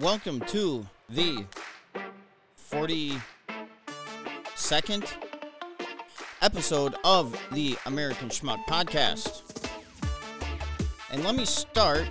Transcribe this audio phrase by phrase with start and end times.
[0.00, 1.44] welcome to the
[2.72, 3.20] 42nd
[6.40, 9.42] episode of the American Schmuck Podcast.
[11.12, 12.06] And let me start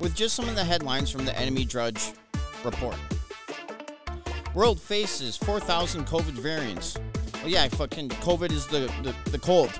[0.00, 2.14] with just some of the headlines from the Enemy Drudge
[2.64, 2.96] report.
[4.54, 6.96] World faces 4,000 COVID variants.
[7.44, 9.78] Oh yeah, fucking COVID is the, the, the cold.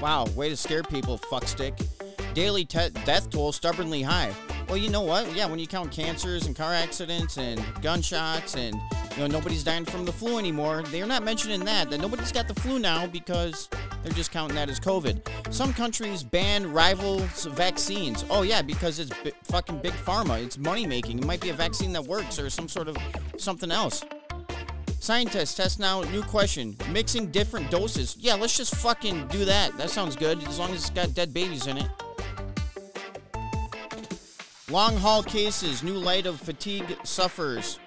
[0.00, 1.86] Wow, way to scare people, fuckstick.
[2.34, 4.34] Daily te- death toll stubbornly high.
[4.72, 5.30] Well, you know what?
[5.36, 8.74] Yeah, when you count cancers and car accidents and gunshots and
[9.10, 11.90] you know nobody's dying from the flu anymore, they're not mentioning that.
[11.90, 13.68] That nobody's got the flu now because
[14.02, 15.52] they're just counting that as COVID.
[15.52, 18.24] Some countries ban rivals vaccines.
[18.30, 20.42] Oh yeah, because it's bi- fucking big pharma.
[20.42, 21.18] It's money making.
[21.18, 22.96] It might be a vaccine that works or some sort of
[23.36, 24.02] something else.
[25.00, 26.00] Scientists test now.
[26.00, 28.16] New question: mixing different doses.
[28.18, 29.76] Yeah, let's just fucking do that.
[29.76, 31.88] That sounds good as long as it's got dead babies in it.
[34.72, 37.78] Long haul cases, new light of fatigue suffers.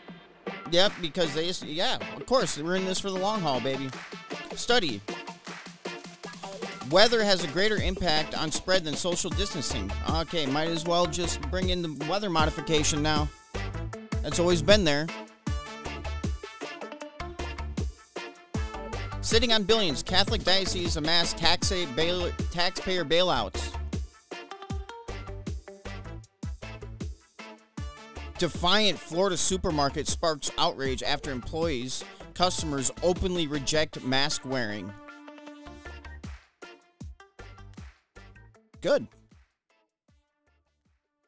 [0.70, 3.90] Yep, because they, yeah, of course, we're in this for the long haul, baby.
[4.54, 5.02] Study.
[6.92, 9.92] Weather has a greater impact on spread than social distancing.
[10.12, 13.28] Okay, might as well just bring in the weather modification now.
[14.22, 15.08] That's always been there.
[19.22, 23.75] Sitting on billions, Catholic diocese amass taxpayer bailouts.
[28.38, 34.92] Defiant Florida supermarket sparks outrage after employees, customers openly reject mask wearing.
[38.82, 39.08] Good.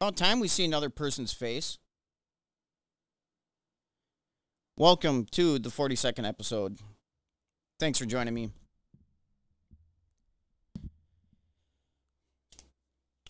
[0.02, 1.78] About time we see another person's face.
[4.75, 6.78] Welcome to the 42nd episode.
[7.80, 8.52] Thanks for joining me.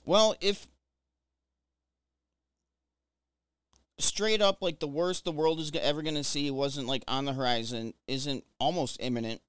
[0.04, 0.68] Well, if
[4.00, 7.26] straight up like the worst the world is ever going to see wasn't like on
[7.26, 9.42] the horizon isn't almost imminent.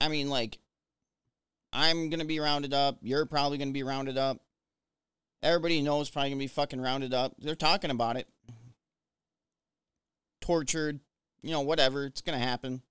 [0.00, 0.58] I mean like
[1.72, 2.98] i'm going to be rounded up.
[3.02, 4.38] You're probably going to be rounded up.
[5.42, 7.34] Everybody knows probably going to be fucking rounded up.
[7.38, 8.26] They're talking about it.
[10.40, 10.98] Tortured.
[11.42, 12.06] You know whatever.
[12.06, 12.82] It's going to happen.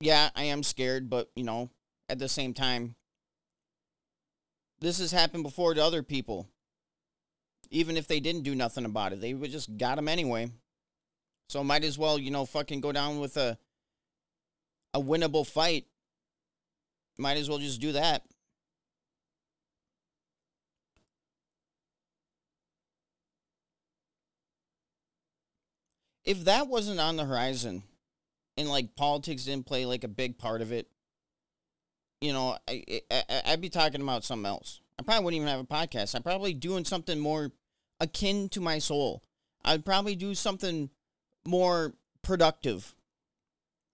[0.00, 1.70] Yeah i am scared but you know
[2.08, 2.94] at the same time
[4.80, 6.48] this has happened before to other people
[7.70, 9.20] even if they didn't do nothing about it.
[9.20, 10.50] They would just got him anyway.
[11.48, 13.58] So might as well, you know, fucking go down with a
[14.94, 15.86] a winnable fight.
[17.18, 18.24] Might as well just do that.
[26.24, 27.82] If that wasn't on the horizon
[28.56, 30.90] and like politics didn't play like a big part of it,
[32.20, 34.80] you know, I, I I'd be talking about something else.
[34.98, 36.14] I probably wouldn't even have a podcast.
[36.14, 37.52] I'm probably doing something more
[38.00, 39.22] akin to my soul.
[39.64, 40.90] I'd probably do something
[41.46, 42.94] more productive.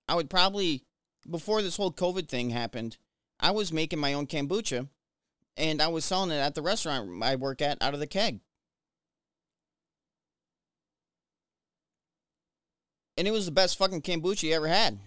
[0.09, 0.85] I would probably,
[1.31, 2.97] before this whole COVID thing happened,
[3.39, 4.89] I was making my own kombucha
[5.57, 8.41] and I was selling it at the restaurant I work at out of the keg.
[13.17, 14.99] And it was the best fucking kombucha you ever had.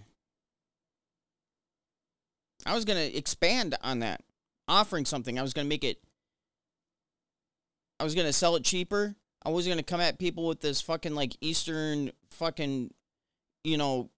[2.64, 4.22] I was going to expand on that
[4.68, 5.38] offering something.
[5.38, 5.98] I was going to make it.
[7.98, 9.16] I was going to sell it cheaper.
[9.44, 12.92] I was going to come at people with this fucking like Eastern fucking,
[13.64, 14.10] you know,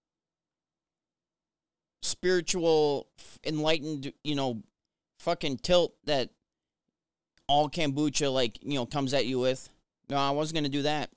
[2.01, 3.07] spiritual,
[3.45, 4.61] enlightened, you know,
[5.19, 6.29] fucking tilt that
[7.47, 9.69] all kombucha like, you know, comes at you with.
[10.09, 11.09] No, I wasn't going to do that.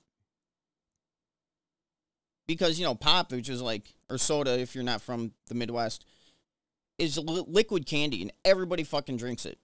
[2.47, 6.05] Because, you know, pop, which is like, or soda if you're not from the Midwest,
[6.97, 9.59] is li- liquid candy and everybody fucking drinks it.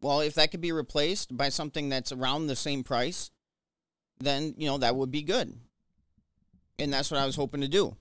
[0.00, 3.30] Well, if that could be replaced by something that's around the same price,
[4.18, 5.54] then, you know, that would be good.
[6.78, 7.96] And that's what I was hoping to do.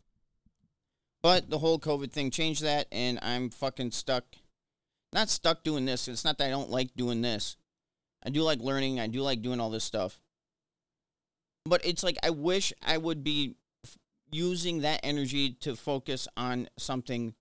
[1.21, 4.23] But the whole COVID thing changed that, and I'm fucking stuck.
[5.13, 6.07] Not stuck doing this.
[6.07, 7.57] It's not that I don't like doing this.
[8.25, 8.99] I do like learning.
[8.99, 10.19] I do like doing all this stuff.
[11.65, 13.55] But it's like I wish I would be
[13.85, 13.97] f-
[14.31, 17.35] using that energy to focus on something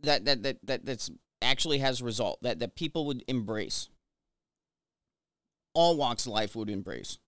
[0.00, 1.10] that that that, that that's
[1.42, 3.88] actually has result that that people would embrace.
[5.74, 7.18] All walks of life would embrace.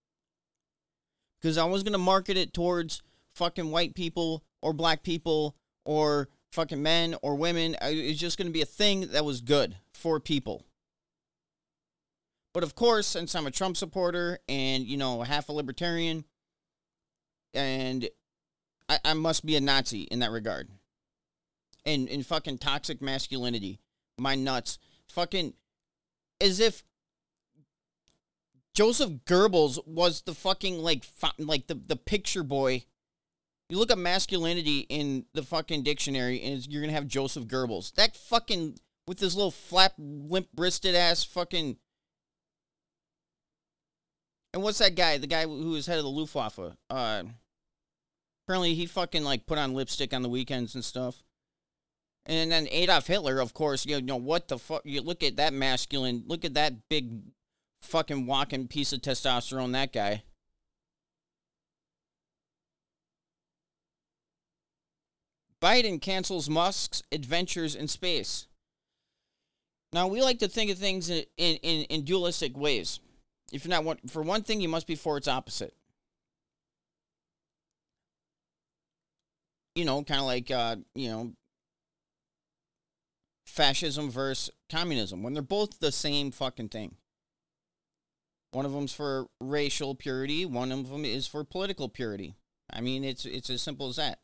[1.40, 3.02] Because i was going to market it towards
[3.34, 7.76] fucking white people or black people or fucking men or women.
[7.82, 10.64] It's just going to be a thing that was good for people.
[12.52, 16.25] But of course since i'm a trump supporter and you know half a libertarian
[17.55, 18.08] and
[18.88, 20.69] I, I must be a nazi in that regard
[21.85, 23.81] and and fucking toxic masculinity.
[24.19, 24.79] My nuts.
[25.09, 25.55] Fucking
[26.41, 26.85] as if
[28.75, 31.05] Joseph Goebbels was the fucking like
[31.38, 32.85] like the the picture boy.
[33.69, 37.94] You look up masculinity in the fucking dictionary, and you're gonna have Joseph Goebbels.
[37.94, 41.77] That fucking with his little flap, limp wristed ass fucking.
[44.53, 45.19] And what's that guy?
[45.19, 46.77] The guy who was head of the Luftwaffe.
[46.88, 47.23] Uh,
[48.44, 51.23] apparently he fucking like put on lipstick on the weekends and stuff.
[52.26, 54.82] And then Adolf Hitler, of course, you know what the fuck?
[54.84, 57.22] You look at that masculine, look at that big
[57.81, 60.22] fucking walking piece of testosterone, that guy.
[65.61, 68.46] Biden cancels Musk's adventures in space.
[69.93, 73.00] Now, we like to think of things in, in, in, dualistic ways.
[73.52, 75.75] If you're not one, for one thing, you must be for its opposite.
[79.75, 81.32] You know, kind of like, uh, you know,
[83.44, 86.96] fascism versus communism, when they're both the same fucking thing.
[88.52, 92.34] One of them's for racial purity, one of them is for political purity.
[92.72, 94.19] I mean, it's it's as simple as that.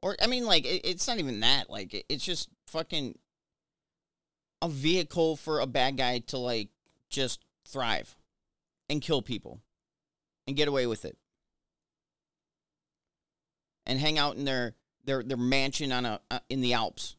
[0.00, 1.70] Or I mean, like it, it's not even that.
[1.70, 3.18] Like it, it's just fucking
[4.60, 6.68] a vehicle for a bad guy to like
[7.08, 8.16] just thrive
[8.88, 9.60] and kill people
[10.46, 11.16] and get away with it
[13.86, 14.74] and hang out in their
[15.04, 17.16] their their mansion on a uh, in the Alps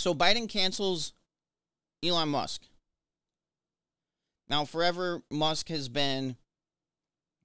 [0.00, 1.12] So Biden cancels
[2.02, 2.62] Elon Musk.
[4.48, 6.36] Now, forever, Musk has been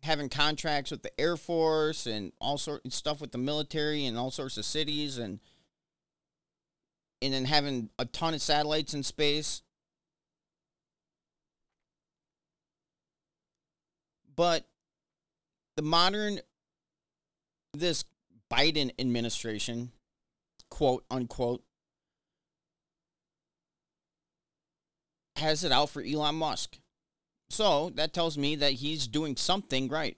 [0.04, 4.18] having contracts with the Air Force and all sorts of stuff with the military and
[4.18, 5.42] all sorts of cities and
[7.22, 9.62] and then having a ton of satellites in space.
[14.34, 14.66] But
[15.76, 16.40] the modern
[17.74, 18.06] this
[18.50, 19.92] Biden administration,
[20.70, 21.65] quote unquote,
[25.38, 26.80] has it out for Elon Musk.
[27.50, 30.18] So that tells me that he's doing something right.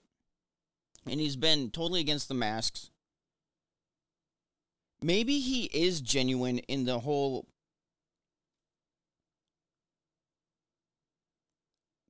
[1.06, 2.90] And he's been totally against the masks.
[5.00, 7.46] Maybe he is genuine in the whole.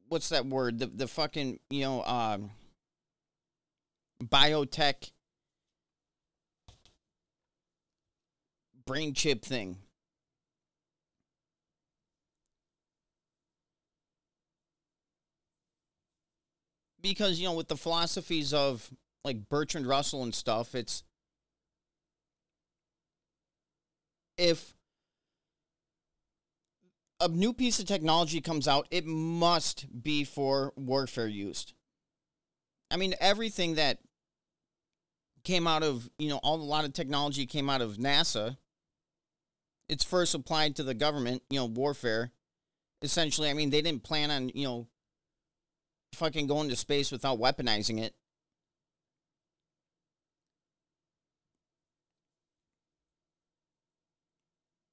[0.09, 0.79] What's that word?
[0.79, 2.39] The the fucking you know uh,
[4.25, 5.11] biotech
[8.87, 9.77] brain chip thing.
[17.01, 18.91] Because you know with the philosophies of
[19.25, 21.03] like Bertrand Russell and stuff, it's
[24.37, 24.75] if
[27.21, 31.73] a new piece of technology comes out, it must be for warfare used.
[32.91, 33.99] I mean, everything that
[35.45, 38.57] came out of, you know, all a lot of technology came out of NASA.
[39.89, 42.33] It's first applied to the government, you know, warfare.
[43.03, 44.87] Essentially, I mean, they didn't plan on, you know,
[46.15, 48.15] fucking go into space without weaponizing it.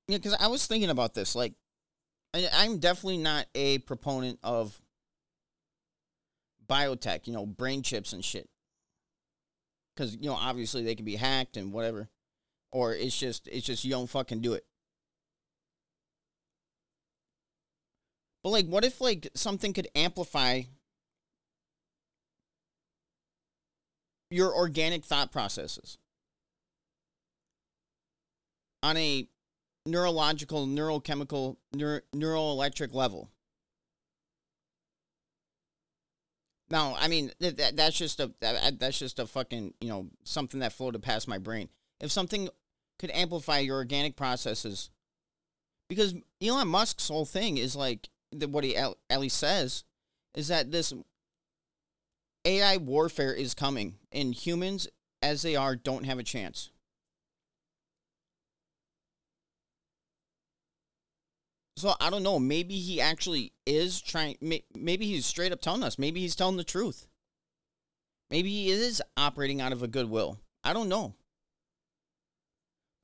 [0.08, 1.36] Yeah, because I was thinking about this.
[1.36, 1.54] Like,
[2.34, 4.80] I, I'm definitely not a proponent of
[6.68, 8.48] biotech, you know, brain chips and shit.
[9.96, 12.10] Because, you know, obviously they can be hacked and whatever.
[12.72, 14.66] Or it's just, it's just you don't fucking do it.
[18.44, 20.64] But, like, what if, like, something could amplify
[24.36, 25.98] your organic thought processes
[28.84, 29.30] on a
[29.86, 33.30] neurological, neurochemical, neuro, neuroelectric level.
[36.70, 40.60] Now, I mean that, that's just a that, that's just a fucking you know something
[40.60, 41.70] that floated past my brain.
[42.02, 42.50] If something
[43.00, 44.90] could amplify your organic processes,
[45.88, 49.86] because Elon Musk's whole thing is like what he at least says
[50.36, 50.92] is that this
[52.46, 54.88] AI warfare is coming, and humans,
[55.22, 56.70] as they are, don't have a chance.
[61.78, 62.40] So I don't know.
[62.40, 64.38] Maybe he actually is trying.
[64.74, 66.00] Maybe he's straight up telling us.
[66.00, 67.08] Maybe he's telling the truth.
[68.30, 70.40] Maybe he is operating out of a goodwill.
[70.64, 71.16] I don't know.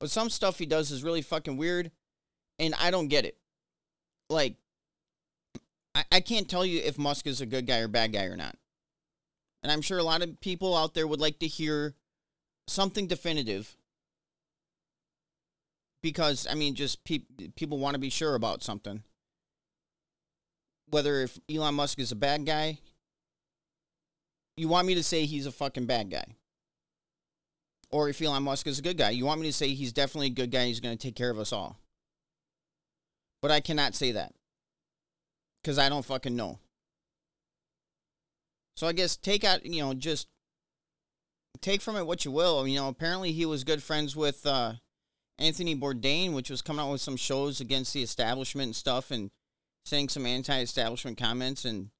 [0.00, 1.92] But some stuff he does is really fucking weird,
[2.58, 3.36] and I don't get it.
[4.28, 4.56] Like,
[5.94, 8.36] I, I can't tell you if Musk is a good guy or bad guy or
[8.36, 8.56] not.
[9.62, 11.94] And I'm sure a lot of people out there would like to hear
[12.66, 13.76] something definitive
[16.02, 19.02] because I mean, just pe- people want to be sure about something.
[20.88, 22.78] Whether if Elon Musk is a bad guy
[24.56, 26.36] you want me to say he's a fucking bad guy.
[27.90, 29.10] Or if Elon Musk is a good guy.
[29.10, 31.30] You want me to say he's definitely a good guy, he's going to take care
[31.30, 31.78] of us all.
[33.40, 34.34] But I cannot say that.
[35.62, 36.58] Because I don't fucking know.
[38.76, 40.28] So I guess take out, you know, just
[41.60, 42.66] take from it what you will.
[42.66, 44.74] You know, apparently he was good friends with uh,
[45.38, 49.30] Anthony Bourdain, which was coming out with some shows against the establishment and stuff and
[49.84, 51.64] saying some anti establishment comments.
[51.64, 51.90] And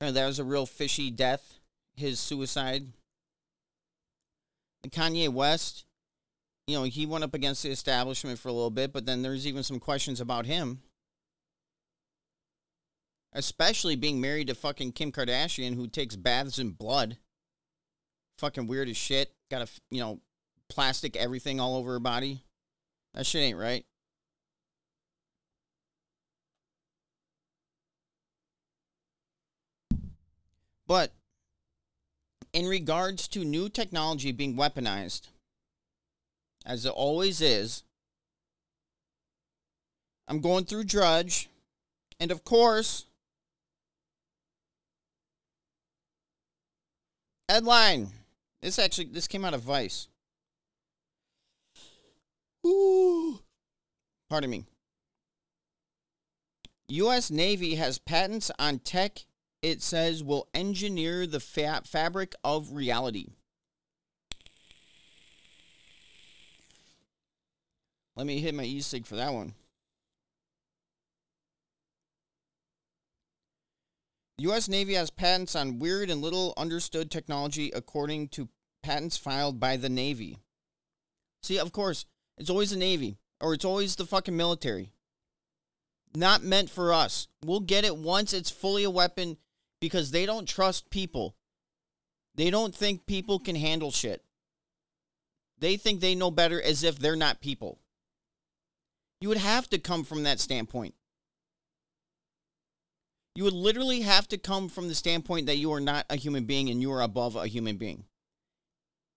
[0.00, 1.58] that was a real fishy death,
[1.94, 2.86] his suicide.
[4.82, 5.84] And Kanye West,
[6.66, 9.46] you know, he went up against the establishment for a little bit, but then there's
[9.46, 10.80] even some questions about him.
[13.32, 17.16] Especially being married to fucking Kim Kardashian, who takes baths in blood.
[18.38, 19.32] Fucking weird as shit.
[19.50, 20.20] Got a, you know,
[20.68, 22.42] plastic everything all over her body.
[23.14, 23.84] That shit ain't right.
[30.86, 31.12] But
[32.52, 35.28] in regards to new technology being weaponized,
[36.66, 37.82] as it always is,
[40.28, 41.48] I'm going through Drudge,
[42.20, 43.06] and of course,
[47.52, 48.08] headline.
[48.62, 50.08] This actually this came out of Vice.
[52.66, 53.40] Ooh.
[54.30, 54.64] Pardon me.
[56.88, 57.30] U.S.
[57.30, 59.24] Navy has patents on tech
[59.62, 63.28] it says will engineer the fa- fabric of reality.
[68.16, 69.54] Let me hit my e-cig for that one.
[74.42, 74.68] U.S.
[74.68, 78.48] Navy has patents on weird and little understood technology according to
[78.82, 80.36] patents filed by the Navy.
[81.44, 82.06] See, of course,
[82.36, 84.90] it's always the Navy or it's always the fucking military.
[86.16, 87.28] Not meant for us.
[87.44, 89.36] We'll get it once it's fully a weapon
[89.80, 91.36] because they don't trust people.
[92.34, 94.24] They don't think people can handle shit.
[95.58, 97.78] They think they know better as if they're not people.
[99.20, 100.96] You would have to come from that standpoint.
[103.34, 106.44] You would literally have to come from the standpoint that you are not a human
[106.44, 108.04] being and you are above a human being.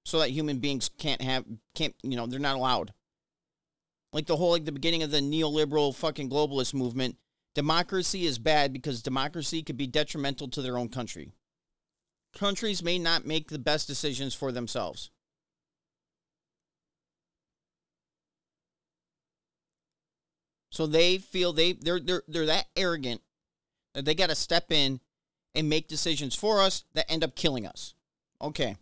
[0.06, 2.94] So that human beings can't have can't you know, they're not allowed.
[4.14, 7.18] Like the whole like the beginning of the neoliberal fucking globalist movement,
[7.56, 11.32] Democracy is bad because democracy could be detrimental to their own country.
[12.36, 15.10] Countries may not make the best decisions for themselves.
[20.70, 23.22] So they feel they they're they're they're that arrogant
[24.02, 25.00] they got to step in
[25.54, 27.94] and make decisions for us that end up killing us.
[28.42, 28.76] Okay.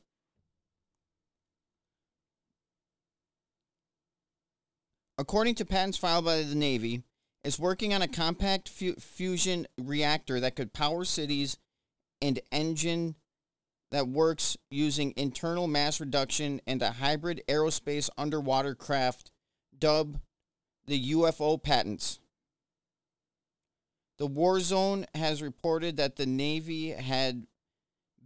[5.18, 7.04] According to patents filed by the Navy,
[7.44, 11.58] is working on a compact fu- fusion reactor that could power cities
[12.22, 13.16] and engine
[13.92, 19.32] that works using internal mass reduction and a hybrid aerospace underwater craft
[19.78, 20.20] dubbed
[20.88, 22.20] the UFO patents.
[24.24, 27.46] The war zone has reported that the Navy had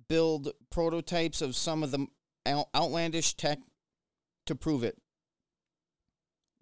[0.07, 2.05] built prototypes of some of the
[2.47, 3.57] outlandish tech
[4.45, 4.95] to prove it.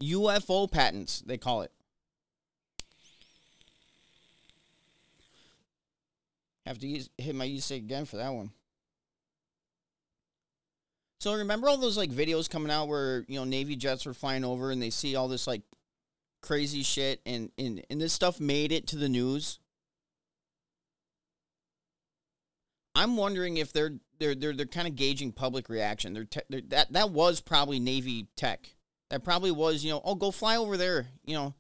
[0.01, 1.73] UFO patents, they call it.
[6.65, 8.51] Have to use, hit my e-cig again for that one.
[11.19, 14.45] So remember all those like videos coming out where you know Navy jets were flying
[14.45, 15.63] over and they see all this like
[16.45, 19.59] crazy shit and and, and this stuff made it to the news.
[22.93, 26.13] I'm wondering if they're they're they're they're kind of gauging public reaction.
[26.13, 28.75] They're, te- they're that that was probably Navy tech.
[29.09, 31.53] That probably was you know oh go fly over there you know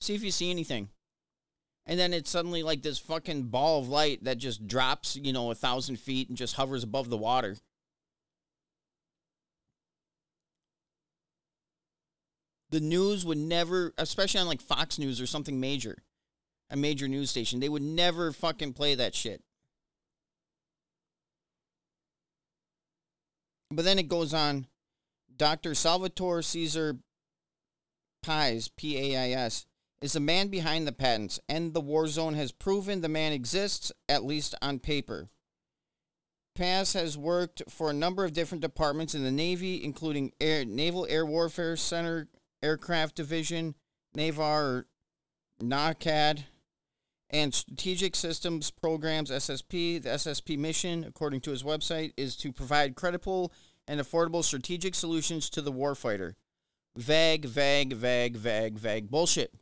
[0.00, 0.88] see if you see anything
[1.88, 5.50] and then it's suddenly like this fucking ball of light that just drops, you know,
[5.50, 7.56] a thousand feet and just hovers above the water.
[12.70, 15.98] The news would never, especially on like Fox News or something major,
[16.70, 19.42] a major news station, they would never fucking play that shit.
[23.70, 24.66] But then it goes on.
[25.34, 25.74] Dr.
[25.74, 26.98] Salvatore Cezar
[28.22, 29.66] Pais, P A I S,
[30.00, 33.92] is the man behind the patents, and the war zone has proven the man exists,
[34.08, 35.28] at least on paper.
[36.54, 41.06] Pais has worked for a number of different departments in the Navy, including Air, Naval
[41.08, 42.28] Air Warfare Center,
[42.62, 43.74] Aircraft Division,
[44.16, 44.84] NAVAIR,
[45.62, 46.44] NAWCAD,
[47.30, 50.02] and Strategic Systems Programs SSP.
[50.02, 53.52] The SSP mission, according to his website, is to provide credible
[53.86, 56.34] and affordable strategic solutions to the warfighter.
[56.96, 59.52] Vague, vague, vague, vague, vague bullshit.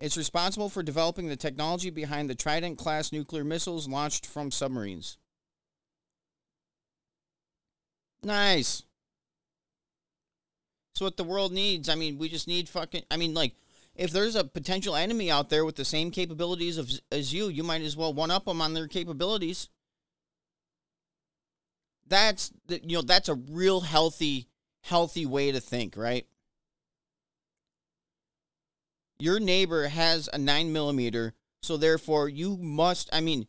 [0.00, 5.18] It's responsible for developing the technology behind the Trident class nuclear missiles launched from submarines.
[8.22, 8.84] Nice.
[10.98, 11.88] It's what the world needs.
[11.88, 13.04] I mean, we just need fucking.
[13.08, 13.54] I mean, like,
[13.94, 17.62] if there's a potential enemy out there with the same capabilities of, as you, you
[17.62, 19.68] might as well one up them on their capabilities.
[22.08, 24.48] That's the, you know that's a real healthy
[24.82, 26.26] healthy way to think, right?
[29.20, 33.08] Your neighbor has a nine millimeter, so therefore you must.
[33.12, 33.46] I mean,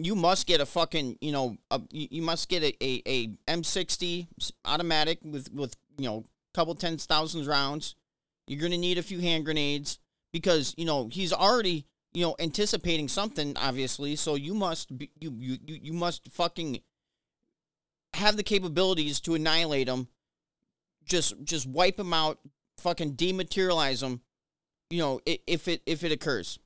[0.00, 4.26] you must get a fucking you know a, you must get a, a, a M60
[4.64, 6.24] automatic with with you know
[6.54, 7.94] couple tens thousands rounds.
[8.46, 9.98] You're gonna need a few hand grenades
[10.32, 14.16] because you know he's already you know anticipating something obviously.
[14.16, 16.80] So you must be, you you you must fucking
[18.14, 20.08] have the capabilities to annihilate them,
[21.04, 22.38] just just wipe them out,
[22.78, 24.22] fucking dematerialize them.
[24.90, 26.58] You know, if it if it occurs,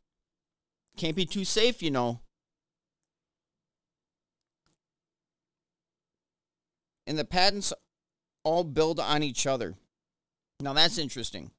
[0.96, 1.82] can't be too safe.
[1.82, 2.20] You know.
[7.06, 7.72] And the patents
[8.42, 9.74] all build on each other.
[10.60, 11.50] Now that's interesting.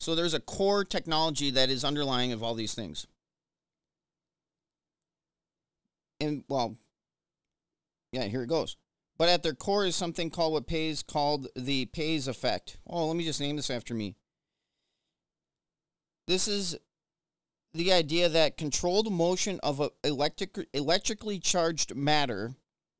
[0.00, 3.06] So there's a core technology that is underlying of all these things.
[6.20, 6.76] And well,
[8.12, 8.76] yeah, here it goes.
[9.16, 12.78] But at their core is something called what Pais called the Pais effect.
[12.86, 14.16] Oh, let me just name this after me.
[16.26, 16.76] This is
[17.74, 22.54] the idea that controlled motion of a electric, electrically charged matter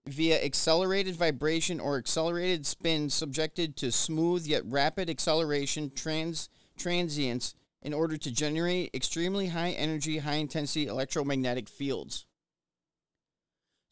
[0.07, 7.95] via accelerated vibration or accelerated spin subjected to smooth yet rapid acceleration trans transients in
[7.95, 12.27] order to generate extremely high energy, high intensity electromagnetic fields.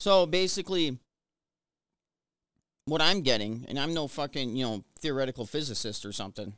[0.01, 0.99] So basically,
[2.87, 6.55] what I'm getting, and I'm no fucking, you know, theoretical physicist or something.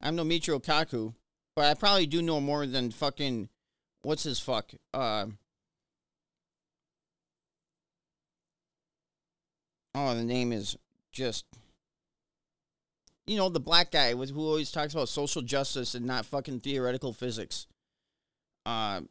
[0.00, 1.14] I'm no Michio Kaku,
[1.54, 3.48] but I probably do know more than fucking
[4.02, 4.72] what's his fuck?
[4.92, 5.26] Uh
[9.94, 10.76] Oh, the name is
[11.12, 11.44] just
[13.26, 16.60] you know, the black guy with who always talks about social justice and not fucking
[16.60, 17.66] theoretical physics.
[18.66, 19.02] Uh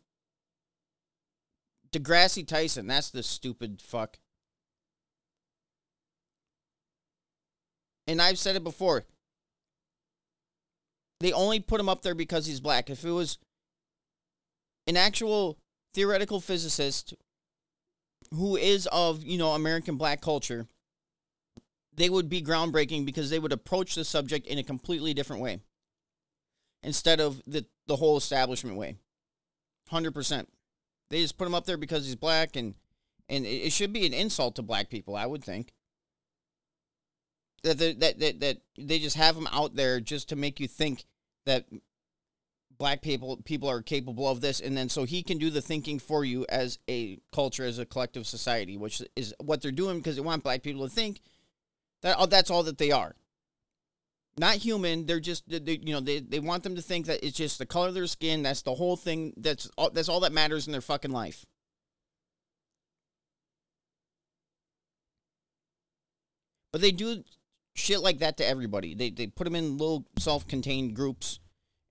[1.91, 4.17] Degrassi Tyson, that's the stupid fuck.
[8.07, 9.05] And I've said it before.
[11.19, 12.89] They only put him up there because he's black.
[12.89, 13.37] If it was
[14.87, 15.59] an actual
[15.93, 17.13] theoretical physicist
[18.33, 20.67] who is of, you know, American black culture,
[21.93, 25.59] they would be groundbreaking because they would approach the subject in a completely different way
[26.83, 28.95] instead of the, the whole establishment way.
[29.91, 30.45] 100%.
[31.09, 32.73] They just put him up there because he's black, and
[33.27, 35.73] and it should be an insult to black people, I would think.
[37.63, 41.03] That that that that they just have him out there just to make you think
[41.45, 41.65] that
[42.81, 45.99] black people people are capable of this, and then so he can do the thinking
[45.99, 50.15] for you as a culture, as a collective society, which is what they're doing because
[50.15, 51.21] they want black people to think
[52.01, 53.15] that oh, that's all that they are
[54.35, 55.05] not human.
[55.05, 57.67] They're just they, you know they, they want them to think that it's just the
[57.67, 58.41] color of their skin.
[58.41, 59.33] That's the whole thing.
[59.37, 61.45] That's all, that's all that matters in their fucking life.
[66.71, 67.23] But they do
[67.75, 68.95] shit like that to everybody.
[68.95, 71.40] They they put them in little self-contained groups,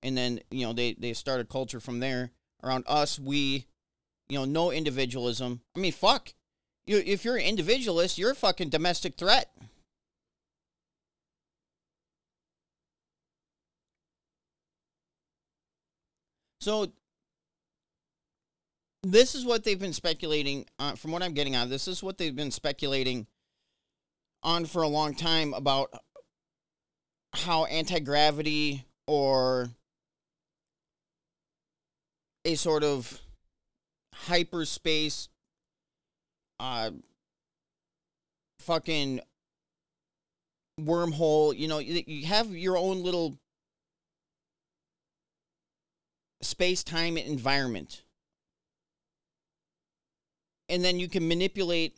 [0.03, 2.31] and then you know they they start a culture from there
[2.63, 3.19] around us.
[3.19, 3.67] We,
[4.29, 5.61] you know, no individualism.
[5.77, 6.35] I mean, fuck.
[6.87, 9.51] You if you're an individualist, you're a fucking domestic threat.
[16.61, 16.93] So
[19.03, 21.71] this is what they've been speculating uh, from what I'm getting on.
[21.71, 23.27] This is what they've been speculating
[24.43, 25.93] on for a long time about
[27.33, 29.71] how anti-gravity or
[32.45, 33.21] a sort of
[34.15, 35.29] hyperspace
[36.59, 36.91] uh
[38.59, 39.21] fucking
[40.79, 43.39] wormhole you know you have your own little
[46.43, 48.03] space time environment.
[50.69, 51.97] And then you can manipulate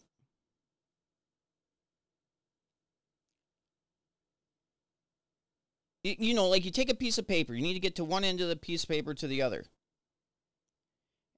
[6.05, 8.25] you know, like you take a piece of paper, you need to get to one
[8.25, 9.65] end of the piece of paper to the other.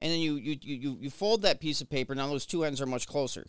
[0.05, 2.15] And then you you you you fold that piece of paper.
[2.15, 3.47] Now those two ends are much closer.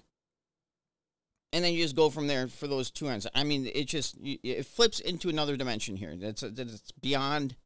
[1.51, 3.27] And then you just go from there for those two ends.
[3.35, 6.15] I mean, it just it flips into another dimension here.
[6.15, 7.57] That's that's beyond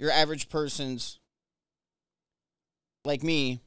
[0.00, 1.20] your average person's
[3.04, 3.60] like me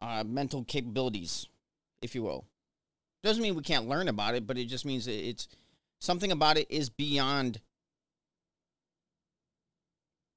[0.00, 1.46] uh, mental capabilities,
[2.02, 2.46] if you will.
[3.22, 5.46] Doesn't mean we can't learn about it, but it just means it's
[6.00, 7.60] something about it is beyond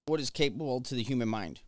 [0.09, 1.61] what is capable to the human mind.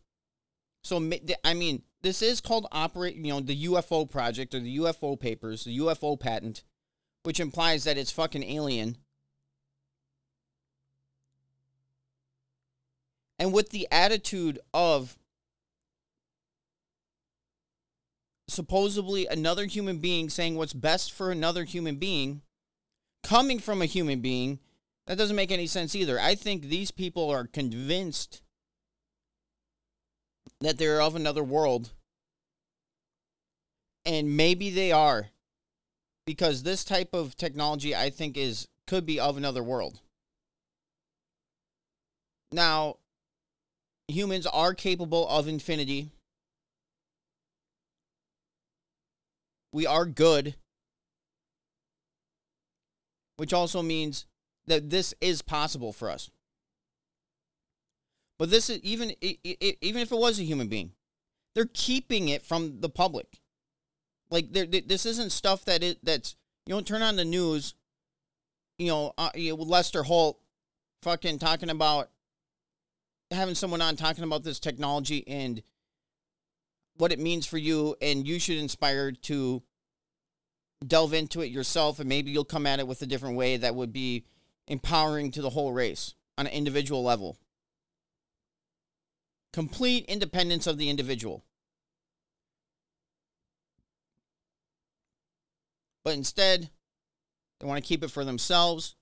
[0.83, 0.97] So
[1.43, 5.63] I mean, this is called operate, you know, the UFO project or the UFO papers,
[5.63, 6.63] the UFO patent,
[7.23, 8.97] which implies that it's fucking alien.
[13.37, 15.17] And with the attitude of
[18.47, 22.41] supposedly another human being saying what's best for another human being
[23.23, 24.59] coming from a human being,
[25.11, 26.17] that doesn't make any sense either.
[26.17, 28.41] I think these people are convinced
[30.61, 31.91] that they're of another world.
[34.05, 35.27] And maybe they are.
[36.25, 39.99] Because this type of technology I think is could be of another world.
[42.53, 42.95] Now,
[44.07, 46.11] humans are capable of infinity.
[49.73, 50.55] We are good.
[53.35, 54.25] Which also means
[54.67, 56.29] that this is possible for us.
[58.39, 60.93] But this is even even if it was a human being,
[61.53, 63.41] they're keeping it from the public.
[64.31, 67.75] Like this isn't stuff that it that's you don't turn on the news.
[68.79, 70.39] You know, uh, know, Lester Holt,
[71.03, 72.09] fucking talking about
[73.29, 75.61] having someone on talking about this technology and
[76.97, 79.61] what it means for you, and you should inspire to
[80.85, 83.75] delve into it yourself, and maybe you'll come at it with a different way that
[83.75, 84.25] would be
[84.71, 87.37] empowering to the whole race on an individual level
[89.53, 91.43] complete independence of the individual.
[96.03, 96.69] But instead,
[97.59, 98.95] they want to keep it for themselves,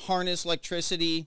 [0.00, 1.26] harness electricity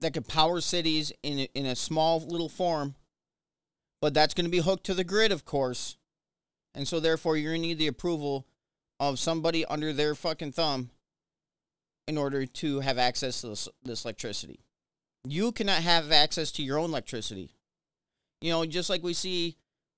[0.00, 2.94] that could power cities in a, in a small little form.
[4.00, 5.96] But that's going to be hooked to the grid, of course.
[6.74, 8.46] And so, therefore, you're going to need the approval
[9.02, 10.88] of somebody under their fucking thumb
[12.06, 14.60] in order to have access to this, this electricity.
[15.26, 17.50] You cannot have access to your own electricity.
[18.40, 19.56] You know, just like we see,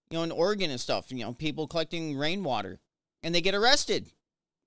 [0.08, 2.80] you know, in Oregon and stuff, you know, people collecting rainwater
[3.22, 4.10] and they get arrested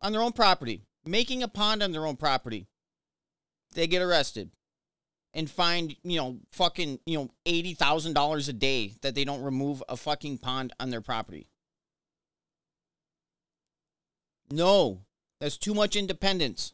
[0.01, 2.67] on their own property, making a pond on their own property.
[3.73, 4.51] They get arrested
[5.33, 9.97] and find, you know, fucking, you know, $80,000 a day that they don't remove a
[9.97, 11.47] fucking pond on their property.
[14.49, 15.01] No,
[15.39, 16.73] that's too much independence.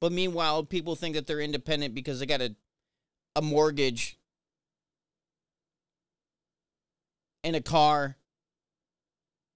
[0.00, 2.54] But meanwhile, people think that they're independent because they got a
[3.36, 4.18] a mortgage
[7.44, 8.16] and a car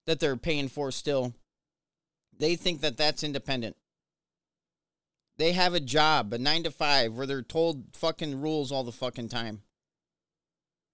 [0.06, 1.34] that they're paying for still.
[2.36, 3.76] They think that that's independent.
[5.36, 8.92] They have a job, a 9 to 5 where they're told fucking rules all the
[8.92, 9.62] fucking time.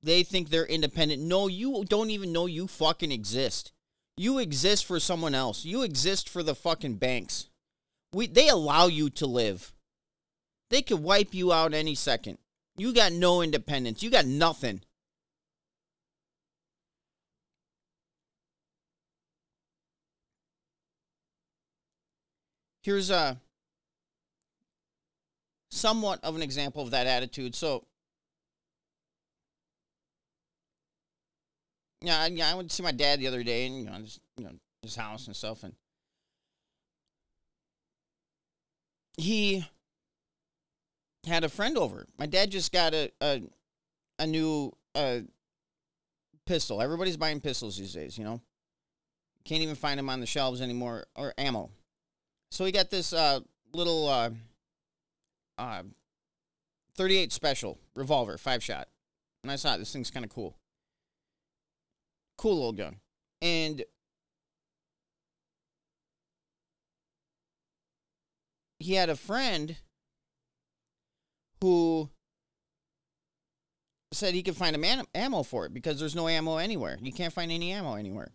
[0.03, 1.21] They think they're independent.
[1.21, 3.73] No, you don't even know you fucking exist.
[4.17, 5.65] You exist for someone else.
[5.65, 7.49] You exist for the fucking banks.
[8.13, 9.73] We they allow you to live.
[10.69, 12.39] They could wipe you out any second.
[12.77, 14.03] You got no independence.
[14.03, 14.83] You got nothing.
[22.83, 23.39] Here's a
[25.71, 27.55] somewhat of an example of that attitude.
[27.55, 27.85] So
[32.01, 34.21] yeah, yeah, I went to see my dad the other day, and you know, just,
[34.37, 35.75] you know, his house and stuff, and
[39.17, 39.65] he
[41.27, 42.07] had a friend over.
[42.19, 43.43] My dad just got a a,
[44.19, 45.21] a new uh,
[46.47, 46.81] pistol.
[46.81, 48.41] Everybody's buying pistols these days, you know.
[49.45, 51.71] Can't even find them on the shelves anymore or ammo.
[52.51, 53.41] So he got this uh,
[53.73, 54.31] little uh,
[55.57, 55.83] uh,
[56.97, 58.89] 38 special revolver, five shot.
[59.43, 59.79] And I saw it.
[59.79, 60.57] This thing's kind of cool.
[62.41, 62.97] Cool little gun.
[63.43, 63.85] And
[68.79, 69.77] he had a friend
[71.61, 72.09] who
[74.11, 76.97] said he could find a man ammo for it because there's no ammo anywhere.
[77.03, 78.33] You can't find any ammo anywhere.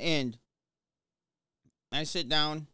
[0.00, 0.38] And
[1.92, 2.66] I sit down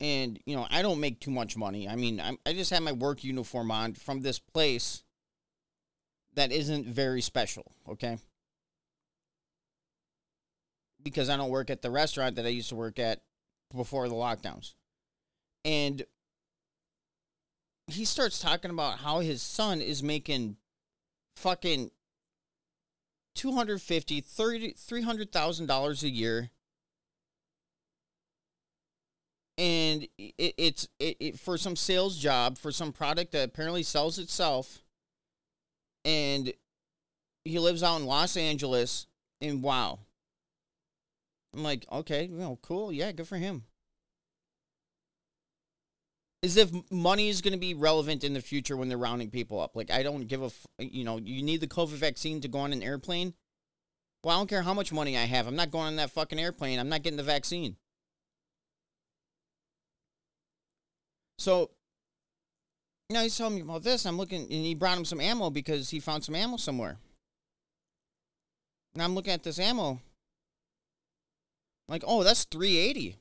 [0.00, 1.86] and you know, I don't make too much money.
[1.86, 5.02] I mean, i I just had my work uniform on from this place
[6.38, 8.16] that isn't very special, okay?
[11.02, 13.20] Because I don't work at the restaurant that I used to work at
[13.74, 14.74] before the lockdowns.
[15.64, 16.04] And
[17.88, 20.56] he starts talking about how his son is making
[21.34, 21.90] fucking
[23.34, 26.50] 250 30 $300,000 a year
[29.56, 34.18] and it, it's it, it, for some sales job for some product that apparently sells
[34.18, 34.82] itself
[36.08, 36.52] and
[37.44, 39.06] he lives out in Los Angeles
[39.40, 39.98] and wow
[41.54, 42.92] I'm like, okay, well, cool.
[42.92, 43.64] Yeah, good for him.
[46.42, 49.60] As if money is going to be relevant in the future when they're rounding people
[49.60, 49.74] up.
[49.74, 52.58] Like, I don't give a, f- you know, you need the COVID vaccine to go
[52.60, 53.34] on an airplane.
[54.22, 55.46] Well, I don't care how much money I have.
[55.46, 56.78] I'm not going on that fucking airplane.
[56.78, 57.76] I'm not getting the vaccine.
[61.38, 61.70] So,
[63.14, 64.04] know, he's telling me about this.
[64.04, 66.98] I'm looking, and he brought him some ammo because he found some ammo somewhere.
[68.94, 70.00] And I'm looking at this ammo.
[71.88, 73.16] Like, oh, that's 380.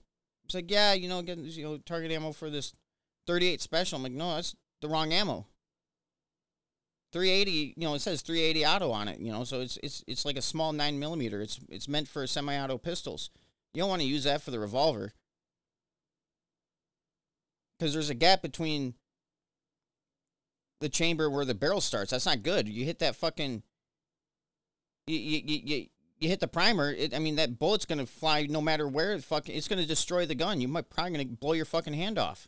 [0.45, 2.73] It's like, yeah, you know, getting you know target ammo for this
[3.27, 3.97] 38 special.
[3.97, 5.45] I'm like, no, that's the wrong ammo.
[7.13, 10.25] 380, you know, it says 380 auto on it, you know, so it's it's it's
[10.25, 11.41] like a small nine millimeter.
[11.41, 13.29] It's it's meant for semi-auto pistols.
[13.73, 15.13] You don't want to use that for the revolver
[17.77, 18.95] because there's a gap between
[20.79, 22.11] the chamber where the barrel starts.
[22.11, 22.67] That's not good.
[22.67, 23.63] You hit that fucking
[25.07, 25.85] you you you,
[26.19, 26.91] you hit the primer.
[26.91, 29.13] It, I mean, that bullet's gonna fly no matter where.
[29.13, 30.61] It fucking, it's gonna destroy the gun.
[30.61, 32.47] You might probably gonna blow your fucking hand off.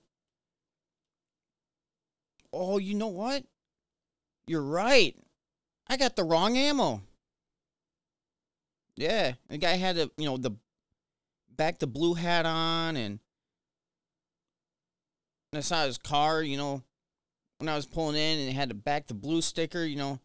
[2.52, 3.44] Oh, you know what?
[4.48, 5.16] You're right.
[5.88, 7.02] I got the wrong ammo.
[8.96, 10.52] Yeah, the guy had a you know the
[11.56, 13.20] back the blue hat on, and
[15.54, 16.44] I saw his car.
[16.44, 16.84] You know,
[17.60, 19.86] when I was pulling in, and had to back the blue sticker.
[19.86, 20.20] You know,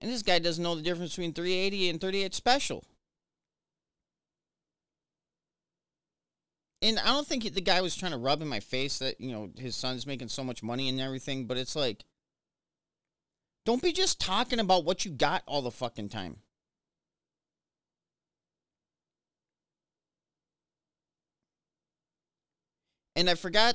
[0.00, 2.84] and this guy doesn't know the difference between 380 and 38 special.
[6.82, 9.32] And I don't think the guy was trying to rub in my face that, you
[9.32, 12.04] know, his son's making so much money and everything, but it's like,
[13.66, 16.36] don't be just talking about what you got all the fucking time.
[23.14, 23.74] And I forgot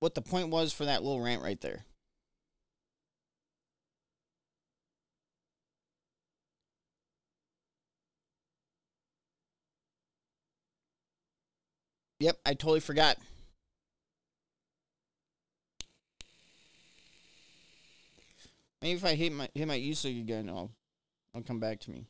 [0.00, 1.84] what the point was for that little rant right there.
[12.20, 13.18] Yep, I totally forgot.
[18.80, 20.70] Maybe if I hit my hit my usage again, I'll
[21.34, 22.06] I'll come back to me.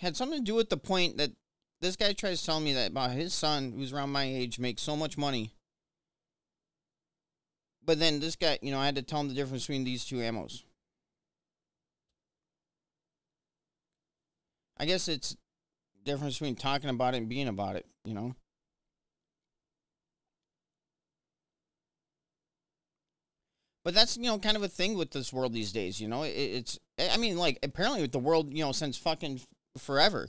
[0.00, 1.32] Had something to do with the point that
[1.80, 4.82] this guy tries to tell me that about his son, who's around my age, makes
[4.82, 5.52] so much money.
[7.84, 10.04] But then this guy, you know, I had to tell him the difference between these
[10.04, 10.62] two ammos.
[14.76, 15.36] I guess it's
[16.04, 18.34] difference between talking about it and being about it, you know?
[23.84, 26.22] But that's, you know, kind of a thing with this world these days, you know?
[26.22, 29.40] It, it's, I mean, like, apparently with the world, you know, since fucking
[29.78, 30.28] forever.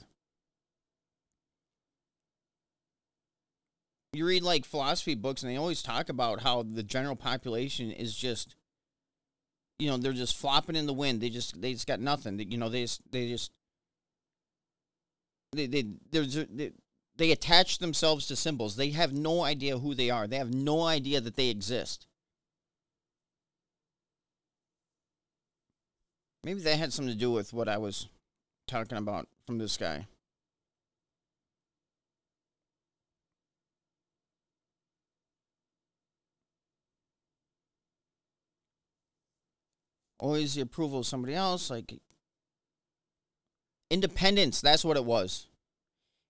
[4.12, 8.16] You read, like, philosophy books, and they always talk about how the general population is
[8.16, 8.54] just,
[9.78, 11.20] you know, they're just flopping in the wind.
[11.20, 12.38] They just, they just got nothing.
[12.50, 13.52] You know, they just, they just,
[15.52, 16.72] they they they
[17.16, 18.76] they attach themselves to symbols.
[18.76, 20.26] They have no idea who they are.
[20.26, 22.06] They have no idea that they exist.
[26.44, 28.08] Maybe that had something to do with what I was
[28.66, 30.06] talking about from this guy.
[40.18, 41.94] Always the approval of somebody else, like
[43.90, 45.46] Independence, that's what it was.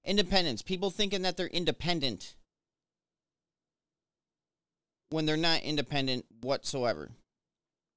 [0.05, 0.63] Independence.
[0.63, 2.37] People thinking that they're independent
[5.11, 7.11] when they're not independent whatsoever.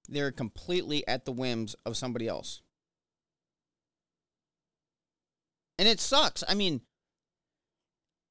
[0.10, 2.64] They're completely at the whims of somebody else.
[5.82, 6.44] And it sucks.
[6.48, 6.82] I mean,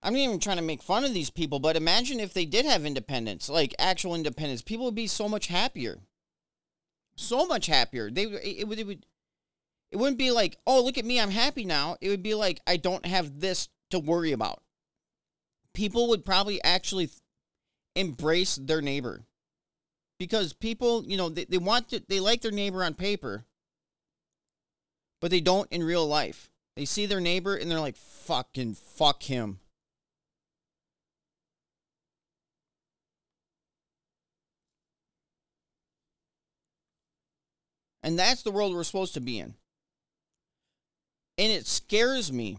[0.04, 2.64] I'm not even trying to make fun of these people, but imagine if they did
[2.64, 4.62] have independence, like actual independence.
[4.62, 5.98] People would be so much happier.
[7.16, 8.08] So much happier.
[8.08, 9.04] They it would, it would
[9.90, 11.96] it wouldn't be like, oh, look at me, I'm happy now.
[12.00, 14.62] It would be like, I don't have this to worry about.
[15.74, 17.10] People would probably actually
[17.96, 19.24] embrace their neighbor
[20.20, 23.44] because people, you know, they, they want to, they like their neighbor on paper,
[25.20, 26.49] but they don't in real life.
[26.76, 29.58] They see their neighbor and they're like, fucking fuck him.
[38.02, 39.54] And that's the world we're supposed to be in.
[41.36, 42.58] And it scares me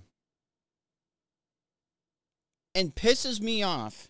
[2.76, 4.10] and pisses me off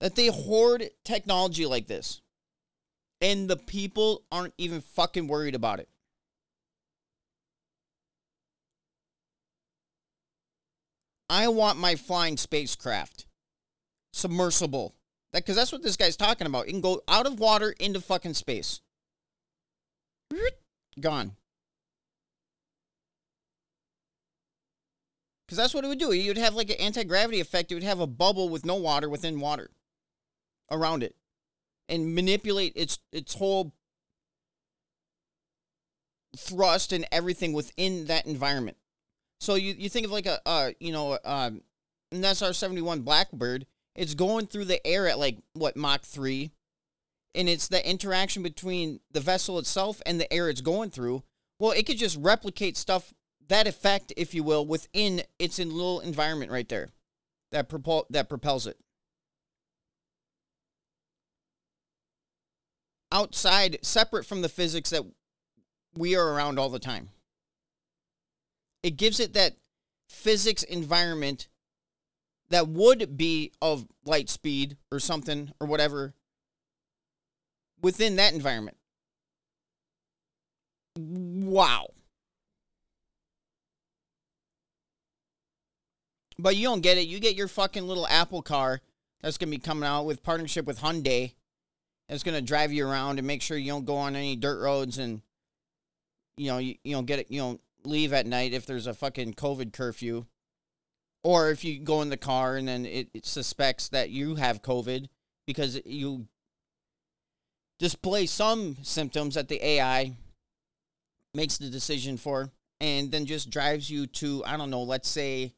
[0.00, 2.20] that they hoard technology like this
[3.20, 5.88] and the people aren't even fucking worried about it.
[11.30, 13.24] I want my flying spacecraft
[14.12, 14.96] submersible.
[15.32, 16.66] That because that's what this guy's talking about.
[16.66, 18.80] It can go out of water into fucking space.
[21.00, 21.36] Gone.
[25.46, 26.12] Because that's what it would do.
[26.12, 27.70] You'd have like an anti gravity effect.
[27.70, 29.70] It would have a bubble with no water within water
[30.68, 31.14] around it,
[31.88, 33.72] and manipulate its its whole
[36.36, 38.76] thrust and everything within that environment.
[39.40, 41.50] So you, you think of like a uh you know uh,
[42.12, 43.66] an SR seventy one Blackbird.
[43.96, 46.52] It's going through the air at like what Mach three,
[47.34, 51.22] and it's the interaction between the vessel itself and the air it's going through.
[51.58, 53.12] Well, it could just replicate stuff
[53.48, 56.90] that effect, if you will, within its in little environment right there,
[57.50, 58.78] that propel that propels it.
[63.12, 65.04] Outside, separate from the physics that
[65.96, 67.08] we are around all the time.
[68.82, 69.56] It gives it that
[70.08, 71.48] physics environment
[72.48, 76.14] that would be of light speed or something or whatever
[77.80, 78.76] within that environment.
[80.98, 81.88] Wow.
[86.38, 87.06] But you don't get it.
[87.06, 88.80] You get your fucking little Apple car
[89.20, 91.34] that's going to be coming out with partnership with Hyundai.
[92.08, 94.60] That's going to drive you around and make sure you don't go on any dirt
[94.60, 95.22] roads and
[96.36, 98.94] you know, you, you know, get it, you know, leave at night if there's a
[98.94, 100.26] fucking COVID curfew.
[101.22, 104.62] Or if you go in the car and then it, it suspects that you have
[104.62, 105.08] COVID
[105.46, 106.26] because you
[107.78, 110.16] display some symptoms that the AI
[111.34, 115.54] makes the decision for and then just drives you to, I don't know, let's say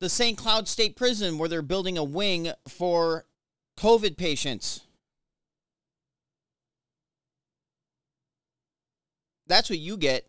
[0.00, 0.36] the St.
[0.36, 3.26] Cloud State Prison where they're building a wing for
[3.78, 4.80] COVID patients.
[9.46, 10.26] That's what you get.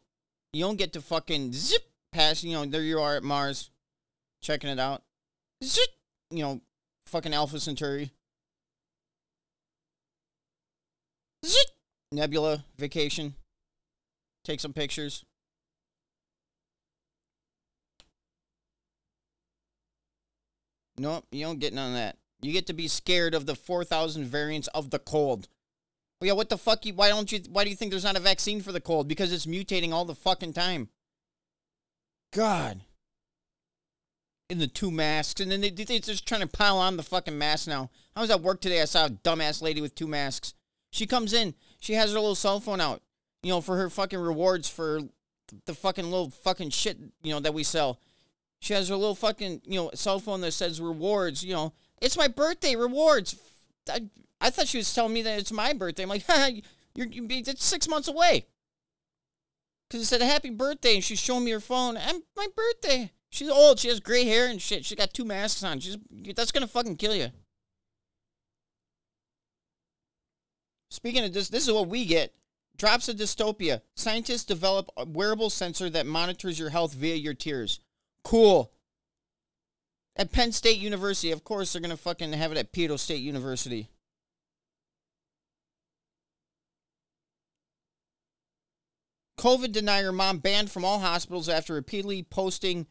[0.53, 3.71] You don't get to fucking zip past, you know, there you are at Mars,
[4.39, 5.01] checking it out.
[5.63, 5.89] Zip,
[6.29, 6.61] you know,
[7.07, 8.11] fucking Alpha Centauri.
[11.43, 11.67] Zip,
[12.11, 13.33] Nebula vacation.
[14.45, 15.25] Take some pictures.
[20.99, 22.17] Nope, you don't get none of that.
[22.43, 25.47] You get to be scared of the 4,000 variants of the cold.
[26.23, 26.85] Well, yeah, what the fuck?
[26.85, 27.41] You, why don't you?
[27.51, 29.09] Why do you think there's not a vaccine for the cold?
[29.09, 30.87] Because it's mutating all the fucking time.
[32.31, 32.79] God.
[34.49, 37.37] In the two masks, and then they, they're just trying to pile on the fucking
[37.37, 37.89] mask now.
[38.15, 38.81] I was at work today.
[38.81, 40.53] I saw a dumbass lady with two masks.
[40.91, 41.55] She comes in.
[41.81, 43.01] She has her little cell phone out,
[43.41, 45.01] you know, for her fucking rewards for
[45.65, 47.99] the fucking little fucking shit, you know, that we sell.
[48.61, 51.73] She has her little fucking, you know, cell phone that says rewards, you know.
[52.01, 53.35] It's my birthday, rewards.
[53.89, 54.03] I,
[54.43, 56.03] I thought she was telling me that it's my birthday.
[56.03, 56.25] I'm like,
[56.95, 58.45] you're, you're it's six months away.
[59.89, 61.95] Because it said happy birthday, and she's showing me her phone.
[61.95, 63.11] And my birthday.
[63.29, 63.79] She's old.
[63.79, 64.83] She has gray hair and shit.
[64.83, 65.79] She got two masks on.
[65.79, 65.97] She's
[66.35, 67.29] that's gonna fucking kill you.
[70.91, 72.33] Speaking of this, this is what we get.
[72.77, 73.81] Drops of dystopia.
[73.95, 77.79] Scientists develop a wearable sensor that monitors your health via your tears.
[78.23, 78.71] Cool.
[80.15, 83.89] At Penn State University, of course, they're gonna fucking have it at Pedo State University.
[89.43, 92.87] COVID denier mom banned from all hospitals after repeatedly posting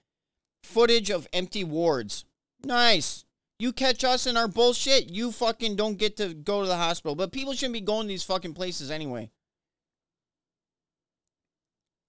[0.62, 2.26] footage of empty wards.
[2.62, 3.24] Nice.
[3.58, 7.14] You catch us in our bullshit, you fucking don't get to go to the hospital.
[7.14, 9.30] But people shouldn't be going to these fucking places anyway.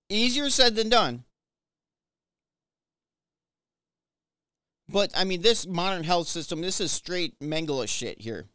[0.09, 1.23] Easier said than done.
[4.89, 8.49] But I mean, this modern health system, this is straight Mengele shit here.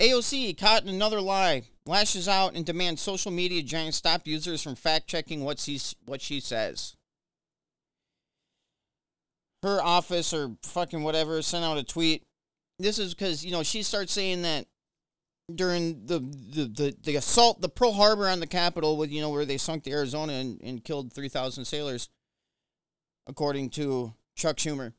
[0.00, 4.74] AOC caught in another lie, lashes out and demands social media giants stop users from
[4.74, 6.96] fact checking what she, what she says.
[9.62, 12.24] Her office or fucking whatever sent out a tweet.
[12.78, 14.66] This is because, you know, she starts saying that
[15.54, 19.30] during the, the, the, the assault, the Pearl Harbor on the Capitol, with, you know,
[19.30, 22.08] where they sunk the Arizona and, and killed 3,000 sailors,
[23.26, 24.92] according to Chuck Schumer.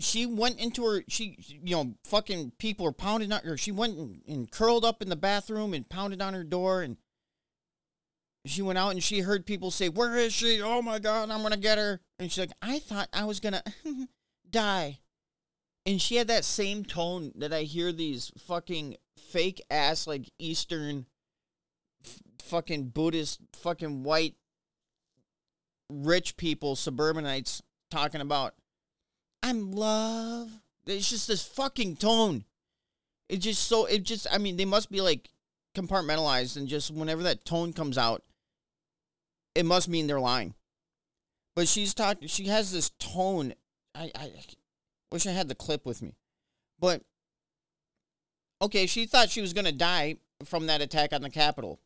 [0.00, 3.56] She went into her she you know fucking people are pounding on her.
[3.56, 6.96] She went and, and, curled up in the bathroom and pounded on her door and
[8.46, 10.60] she went out and she heard people say where is she?
[10.60, 12.00] Oh my god i'm gonna get her.
[12.18, 13.62] And she's like i thought i was gonna
[14.50, 14.98] die.
[15.86, 21.06] And she had that same tone that i hear these fucking fake ass like eastern
[22.04, 24.34] f- fucking buddhist fucking white
[25.90, 28.54] rich people suburbanites talking about
[29.44, 30.48] I'm love.
[30.86, 32.44] It's just this fucking tone.
[33.28, 35.28] It just so it just I mean they must be like
[35.76, 38.22] compartmentalized and just whenever that tone comes out,
[39.54, 40.54] it must mean they're lying.
[41.54, 42.26] But she's talking.
[42.26, 43.52] She has this tone.
[43.94, 44.30] I I
[45.12, 46.14] Wish I had the clip with me.
[46.80, 47.02] But
[48.62, 51.80] okay, she thought she was to die from that attack on the Capitol.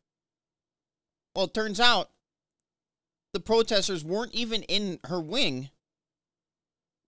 [1.35, 2.09] Well, it turns out
[3.33, 5.71] the protesters weren't even in her wing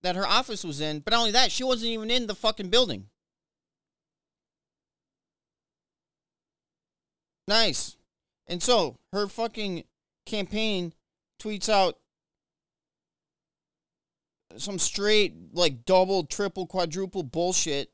[0.03, 2.69] that her office was in, but not only that, she wasn't even in the fucking
[2.69, 3.07] building.
[7.47, 7.97] Nice.
[8.47, 9.83] And so her fucking
[10.25, 10.93] campaign
[11.39, 11.97] tweets out
[14.57, 17.91] some straight, like double, triple, quadruple bullshit.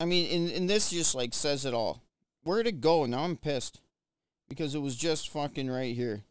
[0.00, 2.02] I mean, and, and this just like says it all.
[2.42, 3.06] Where'd it go?
[3.06, 3.80] Now I'm pissed
[4.52, 6.24] because it was just fucking right here.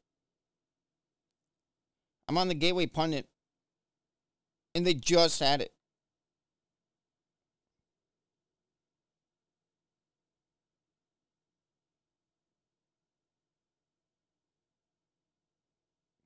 [2.28, 3.26] I'm on the Gateway Pundit
[4.76, 5.74] and they just had it.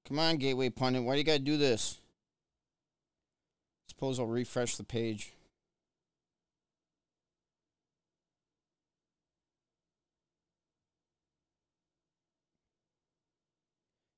[0.06, 1.04] Come on, Gateway Pundit.
[1.04, 2.02] Why do you got to do this?
[3.88, 5.32] Suppose I'll refresh the page.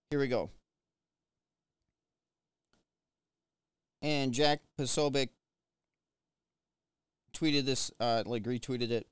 [0.09, 0.49] Here we go.
[4.01, 5.29] And Jack Posobiec
[7.33, 9.07] tweeted this, uh, like retweeted it.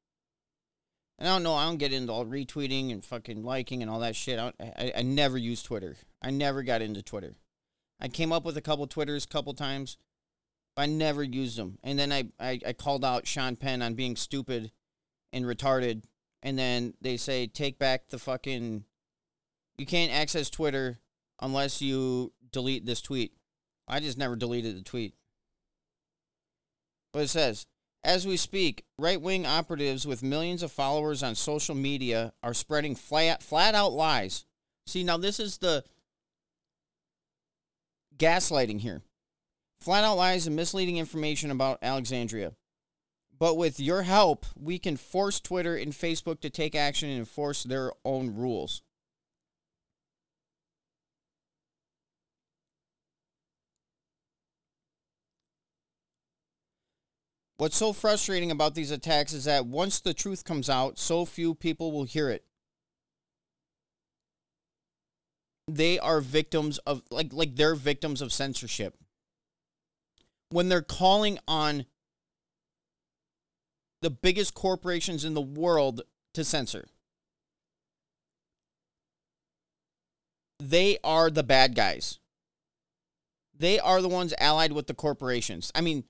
[1.19, 1.55] And I don't know.
[1.55, 4.39] I don't get into all retweeting and fucking liking and all that shit.
[4.39, 5.97] I, I, I never use Twitter.
[6.21, 7.35] I never got into Twitter.
[7.99, 9.97] I came up with a couple Twitters couple times.
[10.77, 11.77] I never used them.
[11.83, 14.71] And then I, I, I called out Sean Penn on being stupid
[15.33, 16.03] and retarded.
[16.41, 18.85] And then they say, take back the fucking.
[19.77, 20.99] You can't access Twitter
[21.41, 23.33] unless you delete this tweet.
[23.87, 25.13] I just never deleted the tweet.
[27.13, 27.67] But it says,
[28.03, 32.95] as we speak, right wing operatives with millions of followers on social media are spreading
[32.95, 34.45] flat, flat out lies.
[34.85, 35.83] See, now this is the
[38.17, 39.01] gaslighting here.
[39.79, 42.53] Flat out lies and misleading information about Alexandria.
[43.37, 47.63] But with your help, we can force Twitter and Facebook to take action and enforce
[47.63, 48.81] their own rules.
[57.57, 61.55] What's so frustrating about these attacks is that once the truth comes out, so few
[61.55, 62.43] people will hear it.
[65.67, 68.95] They are victims of like like they're victims of censorship.
[70.49, 71.85] When they're calling on
[74.01, 76.01] the biggest corporations in the world
[76.35, 76.87] to censor.
[80.59, 82.19] They are the bad guys.
[83.57, 85.71] They are the ones allied with the corporations.
[85.73, 86.03] I mean,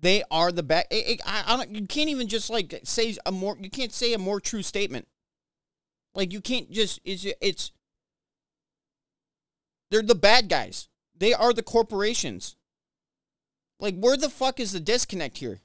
[0.00, 0.86] they are the best.
[0.92, 1.74] I, I don't.
[1.74, 3.56] You can't even just like say a more.
[3.60, 5.08] You can't say a more true statement.
[6.14, 7.00] Like you can't just.
[7.04, 7.26] It's.
[7.40, 7.72] It's.
[9.90, 10.88] They're the bad guys.
[11.16, 12.56] They are the corporations.
[13.80, 15.60] Like where the fuck is the disconnect here?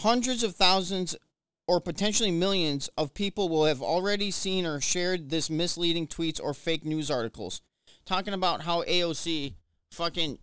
[0.00, 1.16] Hundreds of thousands
[1.66, 6.52] or potentially millions of people will have already seen or shared this misleading tweets or
[6.52, 7.62] fake news articles
[8.04, 9.54] talking about how AOC
[9.94, 10.38] fucking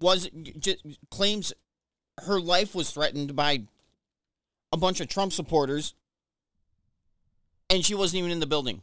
[0.00, 0.28] was
[0.58, 1.52] just claims
[2.22, 3.64] her life was threatened by
[4.72, 5.94] a bunch of Trump supporters
[7.70, 8.82] and she wasn't even in the building.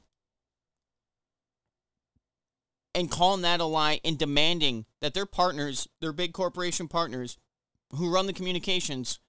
[2.93, 7.37] And calling that a lie and demanding that their partners, their big corporation partners
[7.95, 9.19] who run the communications,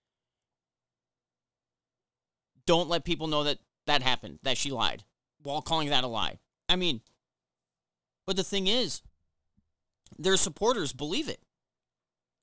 [2.67, 5.05] don't let people know that that happened, that she lied,
[5.43, 6.39] while calling that a lie.
[6.69, 7.03] I mean,
[8.27, 9.03] but the thing is,
[10.19, 11.41] their supporters believe it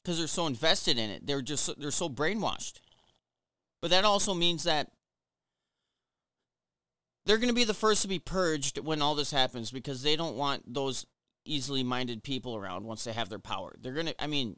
[0.04, 1.26] because they're so invested in it.
[1.26, 2.80] They're just they're so brainwashed.
[3.82, 4.90] But that also means that
[7.26, 10.16] they're going to be the first to be purged when all this happens because they
[10.16, 11.06] don't want those
[11.46, 13.76] easily minded people around once they have their power.
[13.80, 14.58] They're going to I mean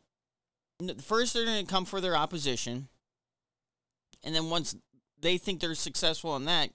[1.02, 2.88] first they're going to come for their opposition
[4.24, 4.76] and then once
[5.20, 6.72] they think they're successful in that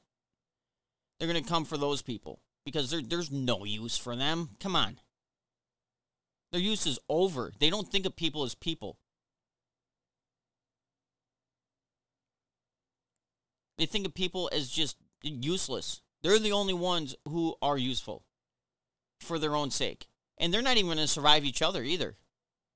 [1.19, 4.51] they're going to come for those people because there's no use for them.
[4.61, 4.99] Come on.
[6.53, 7.53] Their use is over.
[7.59, 8.99] They don't think of people as people.
[13.79, 16.01] They think of people as just useless.
[16.23, 18.25] They're the only ones who are useful
[19.21, 20.07] for their own sake.
[20.39, 22.17] And they're not even going to survive each other either.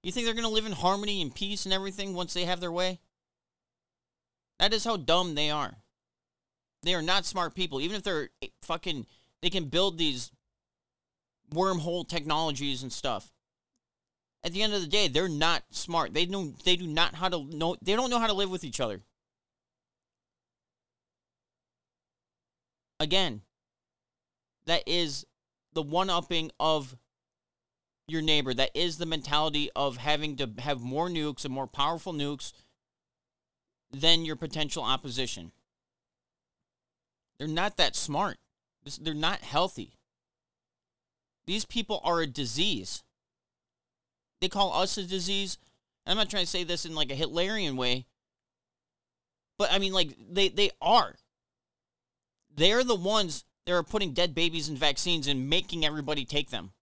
[0.02, 2.60] You think they're going to live in harmony and peace and everything once they have
[2.60, 3.00] their way?
[4.58, 5.76] That is how dumb they are.
[6.82, 7.80] They are not smart people.
[7.80, 8.30] Even if they're
[8.62, 9.06] fucking,
[9.42, 10.30] they can build these
[11.52, 13.30] wormhole technologies and stuff
[14.42, 16.14] at the end of the day, they're not smart.
[16.14, 18.64] They know they do not how to know they don't know how to live with
[18.64, 19.02] each other.
[22.98, 23.42] Again,
[24.66, 25.26] that is
[25.72, 26.96] the one upping of
[28.08, 28.52] your neighbor.
[28.52, 32.52] That is the mentality of having to have more nukes and more powerful nukes
[33.92, 35.52] than your potential opposition.
[37.38, 38.38] They're not that smart.
[39.00, 39.94] They're not healthy.
[41.46, 43.02] These people are a disease.
[44.40, 45.58] They call us a disease.
[46.06, 48.06] I'm not trying to say this in like a Hitlerian way,
[49.58, 51.16] but I mean, like, they, they are.
[52.54, 56.72] They're the ones that are putting dead babies in vaccines and making everybody take them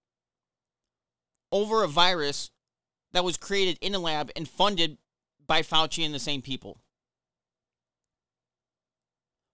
[1.50, 2.50] over a virus
[3.12, 4.98] that was created in a lab and funded
[5.46, 6.78] by Fauci and the same people.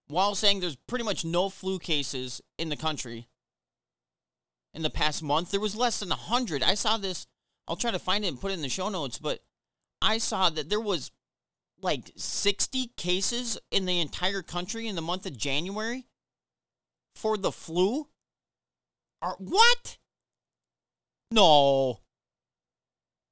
[0.07, 3.27] While saying there's pretty much no flu cases in the country
[4.73, 6.61] in the past month, there was less than 100.
[6.61, 7.25] I saw this.
[7.67, 9.39] I'll try to find it and put it in the show notes, but
[10.01, 11.11] I saw that there was
[11.81, 16.05] like 60 cases in the entire country in the month of January
[17.15, 18.07] for the flu.
[19.21, 19.97] Are what?
[21.31, 22.01] No.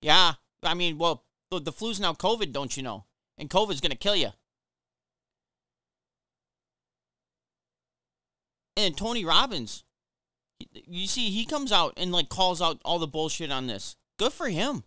[0.01, 0.33] Yeah.
[0.63, 3.05] I mean, well, the, the flu's now COVID, don't you know?
[3.37, 4.29] And COVID's going to kill you.
[8.75, 9.83] And Tony Robbins,
[10.73, 13.95] you see, he comes out and like calls out all the bullshit on this.
[14.17, 14.83] Good for him.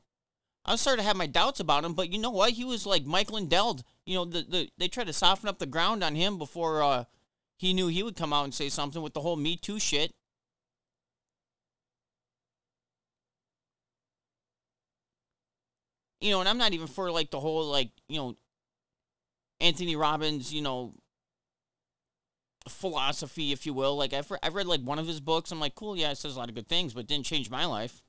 [0.64, 2.52] I started to have my doubts about him, but you know what?
[2.52, 3.80] He was like Mike Lindell.
[4.04, 7.04] You know, the, the they tried to soften up the ground on him before uh,
[7.56, 10.14] he knew he would come out and say something with the whole Me Too shit.
[16.20, 18.36] you know, and I'm not even for like the whole like, you know,
[19.60, 20.94] Anthony Robbins, you know,
[22.68, 23.96] philosophy, if you will.
[23.96, 25.52] Like I've, re- I've read like one of his books.
[25.52, 27.64] I'm like, cool, yeah, it says a lot of good things, but didn't change my
[27.64, 28.02] life.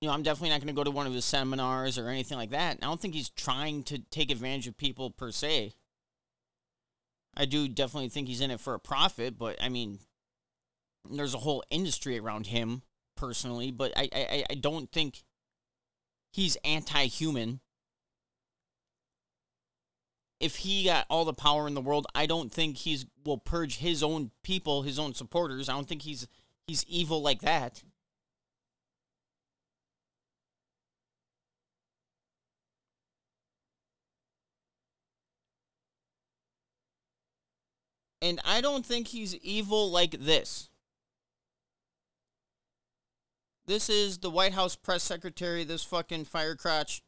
[0.00, 2.36] You know, I'm definitely not going to go to one of his seminars or anything
[2.36, 2.78] like that.
[2.82, 5.72] I don't think he's trying to take advantage of people per se.
[7.36, 10.00] I do definitely think he's in it for a profit, but I mean,
[11.10, 12.82] there's a whole industry around him
[13.16, 15.22] personally, but I, I, I don't think
[16.32, 17.60] he's anti human.
[20.38, 23.78] If he got all the power in the world, I don't think he's will purge
[23.78, 25.68] his own people, his own supporters.
[25.68, 26.26] I don't think he's
[26.66, 27.82] he's evil like that.
[38.22, 40.70] And I don't think he's evil like this.
[43.66, 47.02] This is the White House press secretary, this fucking firecrotch.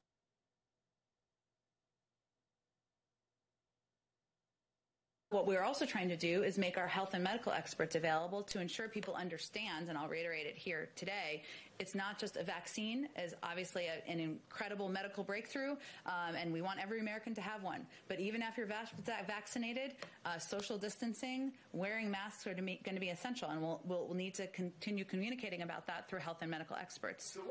[5.31, 8.62] What we're also trying to do is make our health and medical experts available to
[8.62, 11.43] ensure people understand, and I'll reiterate it here today,
[11.79, 15.72] it's not just a vaccine is obviously a, an incredible medical breakthrough,
[16.07, 17.87] um, and we want every American to have one.
[18.09, 23.11] But even after you're vac- vaccinated, uh, social distancing, wearing masks are going to be
[23.11, 26.74] essential, and we'll, we'll, we'll, need to continue communicating about that through health and medical
[26.74, 27.35] experts.
[27.35, 27.43] So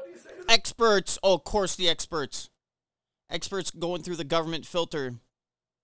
[0.50, 2.50] experts, oh, of course, the experts.
[3.30, 5.14] Experts going through the government filter.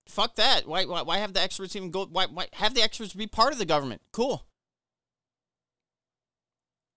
[0.06, 0.66] Fuck that.
[0.66, 2.06] Why, why, why have the experts even go?
[2.06, 4.02] Why, why have the experts be part of the government?
[4.12, 4.44] Cool.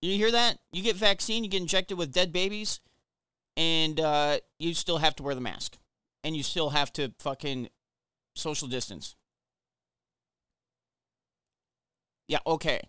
[0.00, 0.58] You hear that?
[0.72, 2.80] You get vaccine, you get injected with dead babies,
[3.56, 5.76] and uh, you still have to wear the mask,
[6.22, 7.68] and you still have to fucking
[8.36, 9.16] social distance.
[12.28, 12.88] Yeah, okay.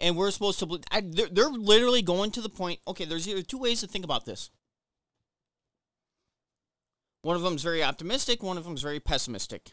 [0.00, 0.80] And we're supposed to.
[0.90, 2.80] I, they're, they're literally going to the point.
[2.88, 4.50] Okay, there's two ways to think about this.
[7.22, 8.42] One of them is very optimistic.
[8.42, 9.72] One of them is very pessimistic.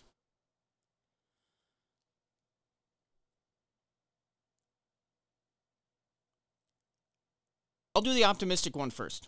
[7.95, 9.27] I'll do the optimistic one first.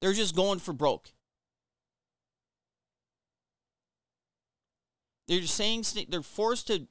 [0.00, 1.12] They're just going for broke.
[5.28, 6.88] They're saying they're forced to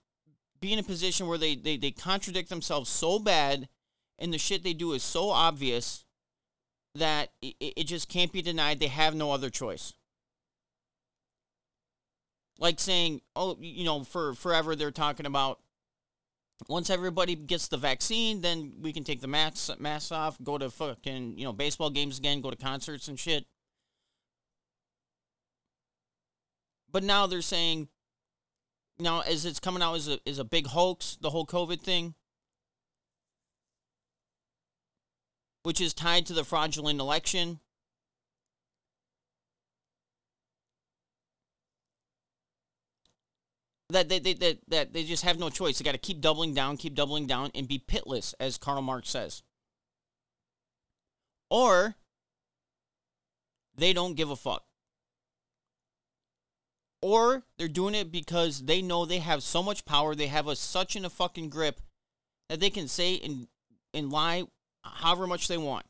[0.60, 3.68] be in a position where they, they, they contradict themselves so bad
[4.18, 6.06] and the shit they do is so obvious
[6.96, 8.80] that it, it just can't be denied.
[8.80, 9.94] They have no other choice.
[12.60, 15.60] Like saying, oh, you know, for forever they're talking about
[16.70, 20.70] once everybody gets the vaccine, then we can take the masks masks off, go to
[20.70, 23.46] fucking you know baseball games again, go to concerts and shit.
[26.92, 27.90] But now they're saying,
[29.00, 32.14] now as it's coming out as a is a big hoax, the whole COVID thing,
[35.64, 37.60] which is tied to the fraudulent election.
[43.90, 45.78] that they, they, that, that they just have no choice.
[45.78, 49.10] They got to keep doubling down, keep doubling down, and be pitless, as Karl Marx
[49.10, 49.44] says.
[51.52, 51.96] Or
[53.76, 54.64] they don't give a fuck.
[57.04, 60.56] or they're doing it because they know they have so much power, they have a
[60.56, 61.82] such in a fucking grip
[62.48, 63.48] that they can say and
[63.94, 64.44] and lie
[64.84, 65.86] however much they want.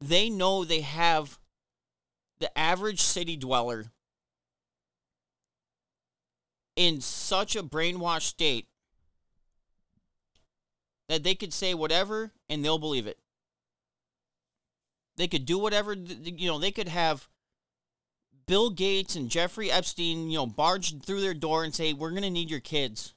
[0.00, 1.38] They know they have
[2.38, 3.86] the average city dweller
[6.76, 8.68] in such a brainwashed state
[11.08, 13.18] that they could say whatever and they'll believe it.
[15.16, 17.28] They could do whatever, you know, they could have
[18.46, 22.22] Bill Gates and Jeffrey Epstein, you know, barge through their door and say, We're going
[22.22, 23.14] to need your kids.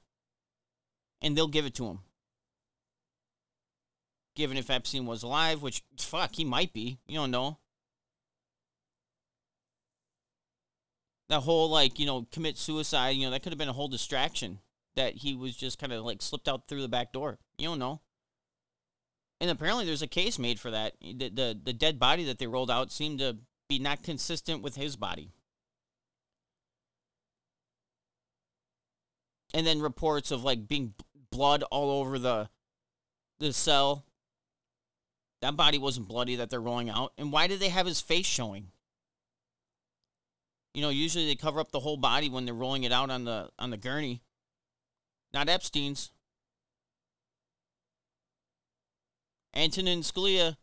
[1.22, 2.00] And they'll give it to them.
[4.36, 7.00] Given if Epstein was alive, which, fuck, he might be.
[7.08, 7.58] You don't know.
[11.30, 13.88] That whole, like, you know, commit suicide, you know, that could have been a whole
[13.88, 14.60] distraction
[14.96, 17.40] that he was just kind of like slipped out through the back door.
[17.58, 18.02] You don't know.
[19.40, 20.96] And apparently, there's a case made for that.
[21.00, 23.38] The, the the dead body that they rolled out seemed to
[23.70, 25.32] be not consistent with his body.
[29.54, 30.94] And then reports of like being
[31.32, 32.50] blood all over the
[33.40, 34.06] the cell.
[35.42, 37.14] That body wasn't bloody that they're rolling out.
[37.18, 38.72] And why did they have his face showing?
[40.74, 43.24] You know, usually they cover up the whole body when they're rolling it out on
[43.24, 44.22] the on the gurney.
[45.34, 46.12] Not Epstein's.
[49.56, 50.56] Antonin Scalia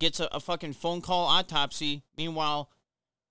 [0.00, 2.02] gets a, a, fucking phone call autopsy.
[2.16, 2.70] Meanwhile,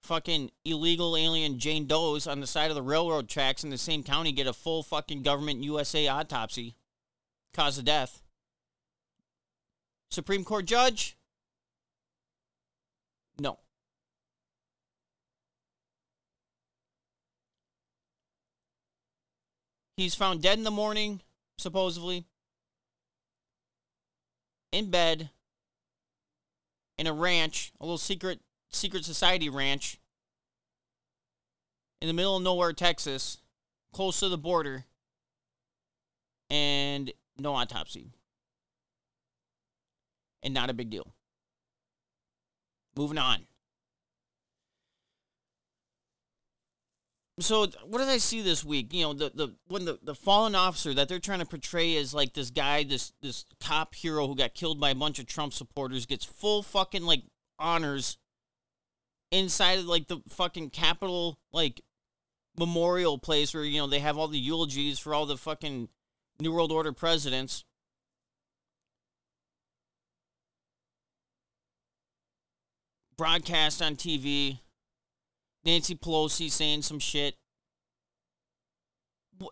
[0.04, 4.04] fucking illegal alien Jane Doe's on the side of the railroad tracks in the same
[4.04, 6.76] county get a full fucking government USA autopsy.
[7.54, 8.22] Cause of death.
[10.10, 11.18] Supreme Court judge?
[13.40, 13.58] No.
[19.98, 21.22] He's found dead in the morning,
[21.58, 22.26] supposedly
[24.72, 25.30] in bed
[27.00, 28.42] in a ranch, a little secret
[28.72, 29.98] secret society ranch
[32.02, 33.38] in the middle of nowhere, Texas,
[33.94, 34.84] close to the border,
[36.50, 38.12] and no autopsy.
[40.44, 41.14] And not a big deal.
[42.96, 43.48] Moving on.
[47.40, 48.94] So what did I see this week?
[48.94, 52.14] You know, the the when the, the fallen officer that they're trying to portray as
[52.14, 55.54] like this guy, this this cop hero who got killed by a bunch of Trump
[55.54, 57.24] supporters gets full fucking like
[57.58, 58.18] honors
[59.32, 61.82] inside of like the fucking Capitol like
[62.58, 65.88] memorial place where you know they have all the eulogies for all the fucking
[66.40, 67.64] New World Order presidents.
[73.18, 74.60] Broadcast on TV.
[75.70, 77.36] Nancy Pelosi saying some shit.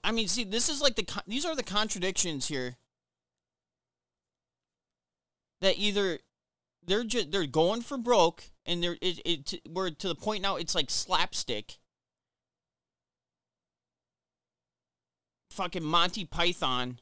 [0.04, 2.78] I mean, see, this is like the these are the contradictions here.
[5.62, 6.20] That either
[6.84, 10.56] they're just they're going for broke, and they're it, it we're to the point now
[10.56, 11.78] it's like slapstick.
[15.52, 17.00] Fucking Monty Python.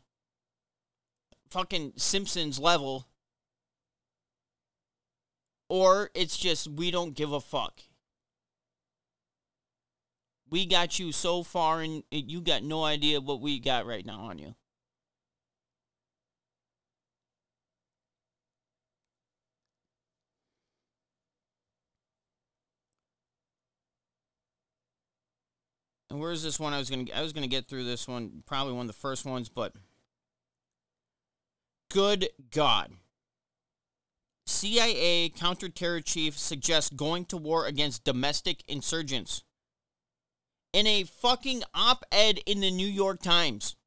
[1.50, 3.08] Fucking Simpsons level.
[5.70, 7.82] Or it's just we don't give a fuck
[10.50, 14.20] we got you so far and you got no idea what we got right now
[14.22, 14.56] on you.
[26.16, 26.72] And where's this one?
[26.72, 29.26] I was gonna I was gonna get through this one, probably one of the first
[29.26, 29.74] ones, but
[31.92, 32.94] good God.
[34.46, 39.44] CIA counterterror chief suggests going to war against domestic insurgents
[40.76, 43.78] in a fucking op ed in the New York Times.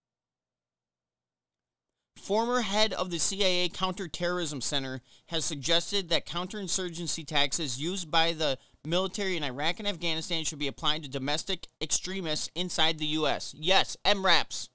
[2.17, 8.57] Former head of the CIA Counterterrorism Center has suggested that counterinsurgency taxes used by the
[8.87, 13.55] military in Iraq and Afghanistan should be applied to domestic extremists inside the U.S.
[13.59, 14.71] Yes, MRAPs,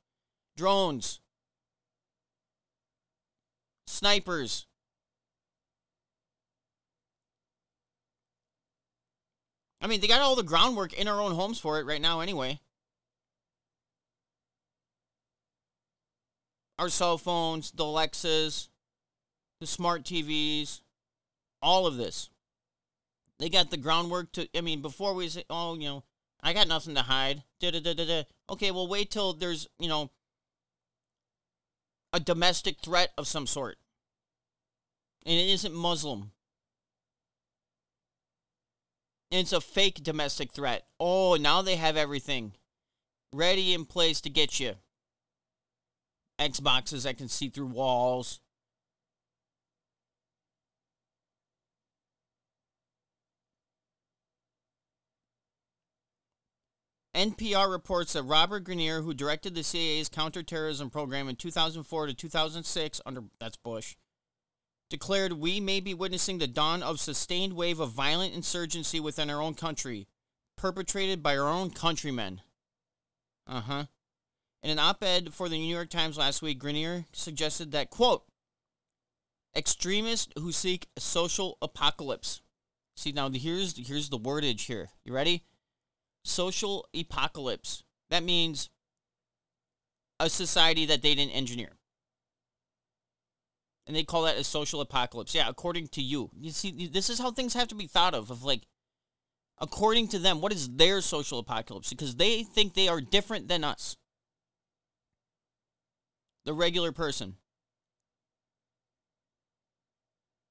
[0.56, 1.20] drones,
[3.88, 4.68] snipers,
[9.84, 12.22] I mean, they got all the groundwork in our own homes for it right now,
[12.22, 12.62] anyway.
[16.80, 18.70] Our cell phones, the Alexas,
[19.60, 20.80] the smart TVs,
[21.62, 22.30] all of this.
[23.40, 26.04] They got the groundwork to, I mean, before we say, oh, you know,
[26.42, 27.44] I got nothing to hide.
[27.60, 28.24] Da, da, da, da, da.
[28.50, 30.12] Okay, well, wait till there's, you know,
[32.14, 33.78] a domestic threat of some sort.
[35.26, 36.32] And it isn't Muslim.
[39.34, 40.86] And it's a fake domestic threat.
[41.00, 42.52] Oh, now they have everything
[43.34, 44.76] ready in place to get you.
[46.40, 48.42] Xboxes that can see through walls.
[57.16, 63.02] NPR reports that Robert Grenier, who directed the CIA's counterterrorism program in 2004 to 2006
[63.04, 63.96] under that's Bush,
[64.94, 69.42] declared we may be witnessing the dawn of sustained wave of violent insurgency within our
[69.42, 70.08] own country,
[70.56, 72.42] perpetrated by our own countrymen.
[73.48, 73.86] Uh-huh.
[74.62, 78.24] In an op-ed for the New York Times last week, Grenier suggested that quote
[79.56, 82.42] extremists who seek a social apocalypse.
[82.96, 84.90] See now here's here's the wordage here.
[85.04, 85.44] You ready?
[86.24, 87.84] social apocalypse.
[88.12, 88.70] That means
[90.20, 91.72] a society that they didn't engineer.
[93.86, 95.36] And they call that a social apocalypse.
[95.36, 96.30] Yeah, according to you.
[96.40, 98.62] You see, this is how things have to be thought of, of like,
[99.60, 101.90] according to them, what is their social apocalypse?
[101.90, 103.98] Because they think they are different than us.
[106.46, 107.36] The regular person.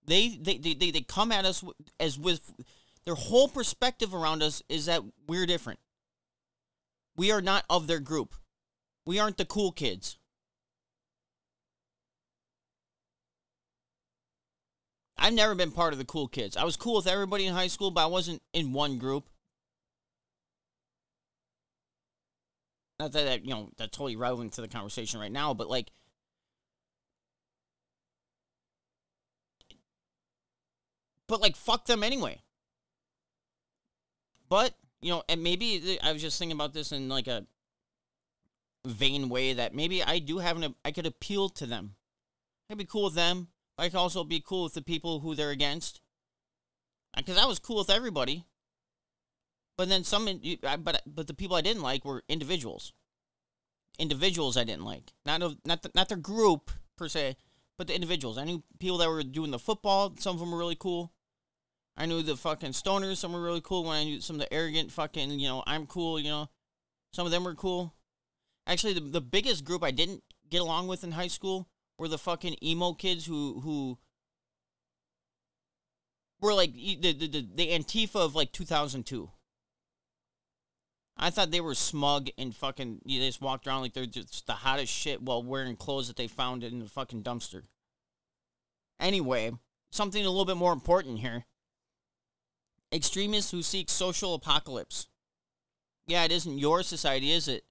[0.04, 1.64] They, they, they, they, they come at us
[2.00, 2.52] as with
[3.04, 5.80] their whole perspective around us is that we're different.
[7.16, 8.34] We are not of their group.
[9.06, 10.18] We aren't the cool kids.
[15.22, 16.56] I've never been part of the cool kids.
[16.56, 19.28] I was cool with everybody in high school, but I wasn't in one group.
[22.98, 25.92] Not that, that you know that's totally relevant to the conversation right now, but like
[31.28, 32.42] but like fuck them anyway.
[34.48, 37.46] But, you know, and maybe I was just thinking about this in like a
[38.84, 41.94] vain way that maybe I do have an, I could appeal to them.
[42.68, 43.48] I'd be cool with them.
[43.78, 46.00] I could also be cool with the people who they're against.
[47.16, 48.44] Because I was cool with everybody.
[49.76, 50.28] But then some,
[50.62, 52.92] but but the people I didn't like were individuals.
[53.98, 57.36] Individuals I didn't like, not not the, not their group per se,
[57.78, 58.38] but the individuals.
[58.38, 60.14] I knew people that were doing the football.
[60.18, 61.12] Some of them were really cool.
[61.96, 63.16] I knew the fucking stoners.
[63.16, 63.84] Some were really cool.
[63.84, 66.18] When I knew some of the arrogant fucking, you know, I'm cool.
[66.18, 66.48] You know,
[67.12, 67.94] some of them were cool.
[68.66, 71.66] Actually, the the biggest group I didn't get along with in high school
[71.98, 73.98] were the fucking emo kids who who
[76.40, 79.30] were like the the the, the Antifa of like 2002.
[81.16, 83.00] I thought they were smug and fucking.
[83.04, 86.08] You know, they just walked around like they're just the hottest shit while wearing clothes
[86.08, 87.64] that they found in the fucking dumpster.
[88.98, 89.52] Anyway,
[89.90, 91.44] something a little bit more important here
[92.92, 95.08] extremists who seek social apocalypse.
[96.06, 97.64] Yeah, it isn't your society, is it?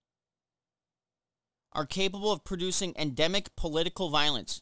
[1.73, 4.61] Are capable of producing endemic political violence.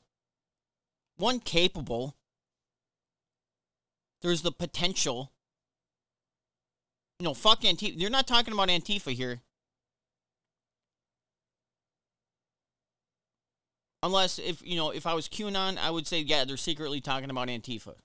[1.17, 2.15] One capable.
[4.21, 5.31] There's the potential.
[7.19, 7.93] You know, fuck Antifa.
[7.99, 9.41] You're not talking about Antifa here.
[14.01, 17.29] Unless if you know, if I was QAnon, I would say yeah, they're secretly talking
[17.29, 17.95] about Antifa.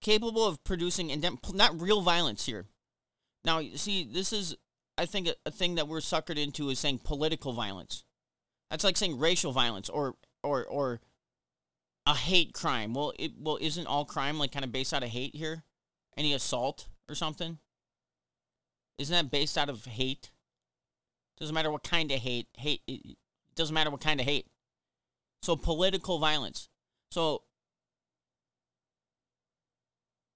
[0.00, 2.66] Capable of producing indem- not real violence here.
[3.44, 4.56] Now, you see, this is
[4.96, 8.04] I think a, a thing that we're suckered into is saying political violence.
[8.70, 11.00] That's like saying racial violence or or or
[12.06, 12.94] a hate crime.
[12.94, 15.64] Well, it well isn't all crime like kind of based out of hate here?
[16.16, 17.58] Any assault or something?
[18.98, 20.30] Isn't that based out of hate?
[21.38, 22.48] Doesn't matter what kind of hate.
[22.56, 23.16] Hate it
[23.54, 24.46] doesn't matter what kind of hate.
[25.42, 26.68] So political violence.
[27.10, 27.42] So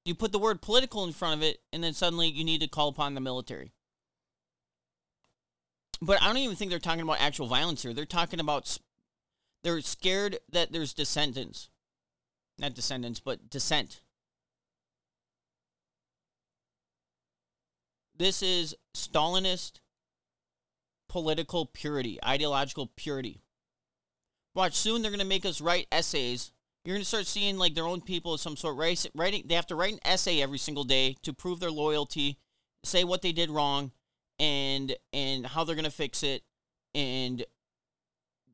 [0.04, 2.68] you put the word political in front of it, and then suddenly you need to
[2.68, 3.72] call upon the military.
[6.00, 7.94] But I don't even think they're talking about actual violence here.
[7.94, 8.78] They're talking about
[9.62, 11.68] they're scared that there's descendants,
[12.58, 14.00] not descendants, but dissent.
[18.16, 19.80] This is Stalinist
[21.08, 23.42] political purity, ideological purity.
[24.54, 26.52] Watch, soon they're going to make us write essays
[26.84, 29.66] you're going to start seeing like their own people of some sort writing they have
[29.66, 32.38] to write an essay every single day to prove their loyalty
[32.84, 33.92] say what they did wrong
[34.38, 36.42] and and how they're going to fix it
[36.94, 37.44] and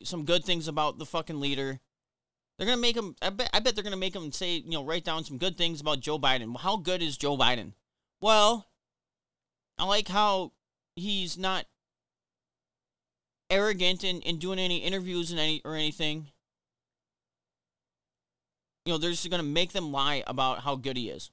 [0.02, 1.80] some good things about the fucking leader.
[2.56, 4.56] They're going to make them I bet I bet they're going to make them say
[4.56, 6.58] you know write down some good things about Joe Biden.
[6.58, 7.72] How good is Joe Biden?
[8.20, 8.66] Well
[9.78, 10.52] I like how
[10.96, 11.66] he's not
[13.48, 16.28] arrogant in, in doing any interviews and any or anything
[18.88, 21.30] you know, they're just going to make them lie about how good he is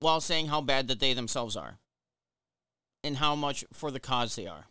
[0.00, 1.76] while saying how bad that they themselves are
[3.04, 4.64] and how much for the cause they are.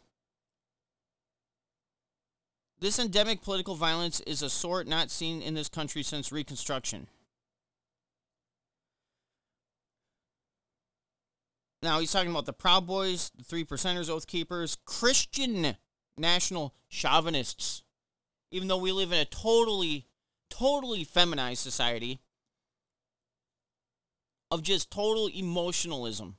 [2.79, 7.07] This endemic political violence is a sort not seen in this country since Reconstruction.
[11.83, 15.77] Now he's talking about the Proud Boys, the Three Percenters, Oath Keepers, Christian
[16.17, 17.83] national chauvinists.
[18.49, 20.07] Even though we live in a totally
[20.49, 22.19] totally feminized society
[24.51, 26.37] of just total emotionalism.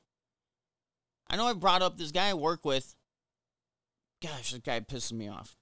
[1.28, 2.94] I know I brought up this guy I work with.
[4.22, 5.56] Gosh, this guy pisses me off.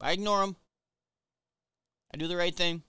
[0.00, 0.56] I ignore him.
[2.12, 2.82] I do the right thing.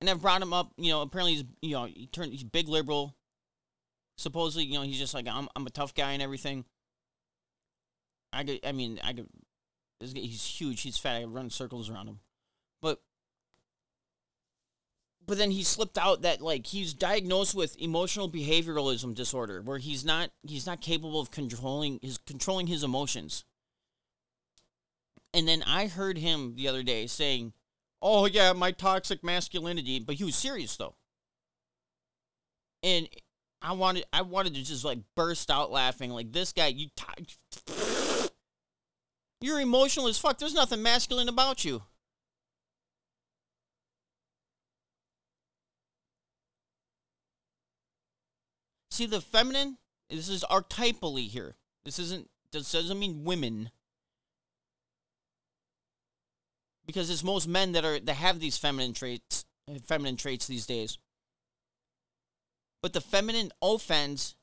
[0.00, 2.68] And I've brought him up, you know, apparently he's, you know, he turned, he's big
[2.68, 3.16] liberal.
[4.18, 6.64] Supposedly, you know, he's just like, I'm, I'm a tough guy and everything.
[8.32, 9.26] I get, I mean, I get,
[10.00, 12.20] he's huge, he's fat, I run circles around him.
[12.80, 13.00] But,
[15.26, 20.04] but then he slipped out that like he's diagnosed with emotional behavioralism disorder where he's
[20.04, 23.44] not he's not capable of controlling his controlling his emotions.
[25.34, 27.52] And then i heard him the other day saying
[28.00, 30.94] oh yeah my toxic masculinity but he was serious though.
[32.82, 33.08] And
[33.60, 38.05] i wanted i wanted to just like burst out laughing like this guy you to-
[39.40, 41.82] you're emotional as fuck there's nothing masculine about you
[48.96, 49.76] See, the feminine,
[50.08, 51.56] this is archetypally here.
[51.84, 53.70] This isn't, this doesn't mean women.
[56.86, 59.44] Because it's most men that are that have these feminine traits,
[59.84, 60.96] feminine traits these days.
[62.80, 64.34] But the feminine offends,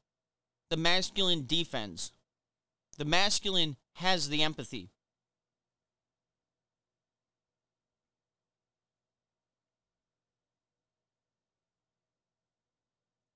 [0.69, 2.11] the masculine defends.
[2.99, 4.89] The masculine has the empathy.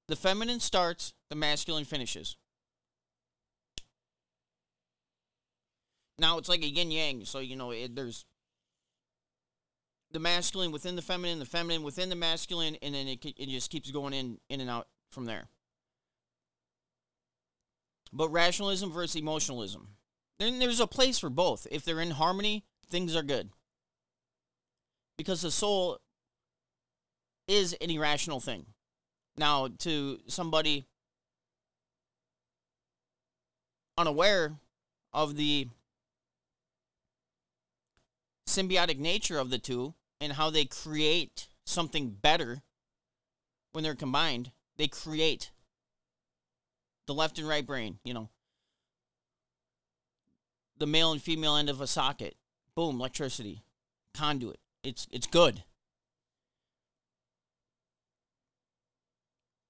[0.07, 2.37] The feminine starts, the masculine finishes.
[6.17, 8.25] Now it's like a yin yang, so you know it, there's
[10.11, 13.69] the masculine within the feminine, the feminine within the masculine, and then it it just
[13.69, 15.49] keeps going in in and out from there.
[18.13, 19.96] But rationalism versus emotionalism,
[20.39, 21.67] then there's a place for both.
[21.71, 23.49] If they're in harmony, things are good.
[25.17, 25.99] Because the soul
[27.47, 28.65] is an irrational thing.
[29.38, 30.88] Now, to somebody
[33.97, 34.57] unaware
[35.13, 35.67] of the
[38.47, 42.61] symbiotic nature of the two and how they create something better
[43.71, 45.51] when they're combined, they create
[47.05, 48.29] the left and right brain, you know,
[50.78, 52.36] the male and female end of a socket.
[52.75, 53.63] Boom, electricity,
[54.13, 54.59] conduit.
[54.84, 55.63] It's it's good.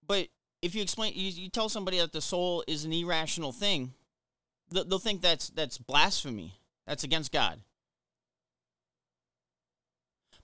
[0.06, 0.28] But
[0.62, 3.94] if you explain, you, you tell somebody that the soul is an irrational thing,
[4.70, 6.60] they'll, think that's that's blasphemy.
[6.86, 7.60] That's against God.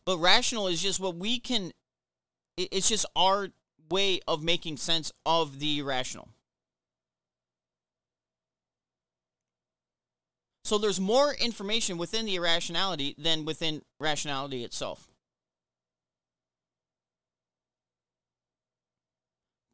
[0.06, 1.72] But rational is just what we can.
[2.58, 3.50] It's just our
[3.90, 6.30] way of making sense of the irrational.
[10.64, 15.08] So there's more information within the irrationality than within rationality itself.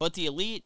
[0.00, 0.64] But the elite,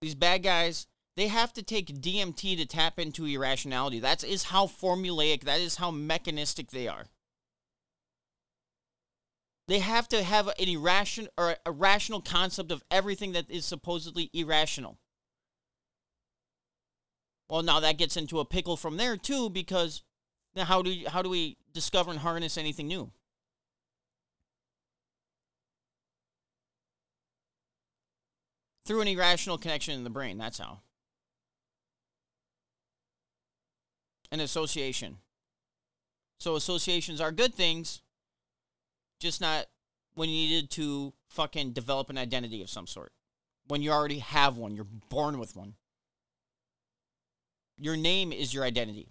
[0.00, 0.86] these bad guys,
[1.16, 4.00] they have to take DMT to tap into irrationality.
[4.00, 7.04] That is how formulaic, that is how mechanistic they are.
[9.68, 14.30] They have to have an irrational or a rational concept of everything that is supposedly
[14.32, 14.98] irrational.
[17.50, 20.02] Well, now that gets into a pickle from there too, because
[20.54, 23.10] now how do how do we discover and harness anything new?
[28.90, 30.36] through an irrational connection in the brain.
[30.36, 30.80] That's how.
[34.32, 35.18] An association.
[36.40, 38.02] So associations are good things,
[39.20, 39.66] just not
[40.16, 43.12] when you needed to fucking develop an identity of some sort.
[43.68, 45.74] When you already have one, you're born with one.
[47.82, 49.08] Your name is your identity.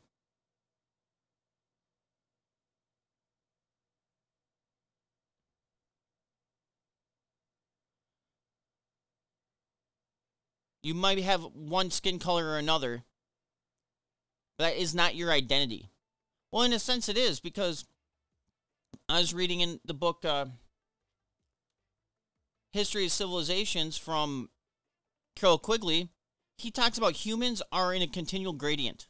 [10.84, 13.04] You might have one skin color or another,
[14.60, 15.90] but that is not your identity.
[16.52, 17.86] Well, in a sense, it is because
[19.10, 20.46] I was reading in the book uh,
[22.72, 24.50] History of Civilizations from
[25.36, 26.10] Carroll Quigley.
[26.60, 29.08] He talks about humans are in a continual gradient.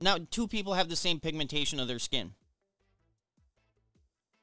[0.00, 2.32] Now, two people have the same pigmentation of their skin.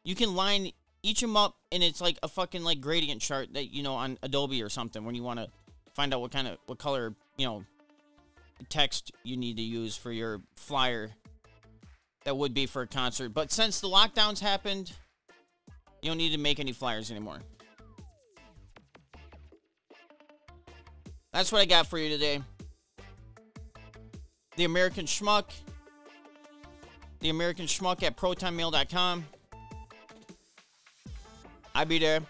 [0.03, 0.71] You can line
[1.03, 3.93] each of them up and it's like a fucking like gradient chart that you know
[3.93, 5.47] on Adobe or something when you want to
[5.93, 7.63] find out what kind of what color you know
[8.69, 11.11] text you need to use for your flyer
[12.23, 13.29] that would be for a concert.
[13.29, 14.91] But since the lockdowns happened,
[16.01, 17.39] you don't need to make any flyers anymore.
[21.33, 22.41] That's what I got for you today.
[24.55, 25.45] The American Schmuck.
[27.19, 29.25] The American Schmuck at protonmail.com.
[31.75, 32.21] I'll be there.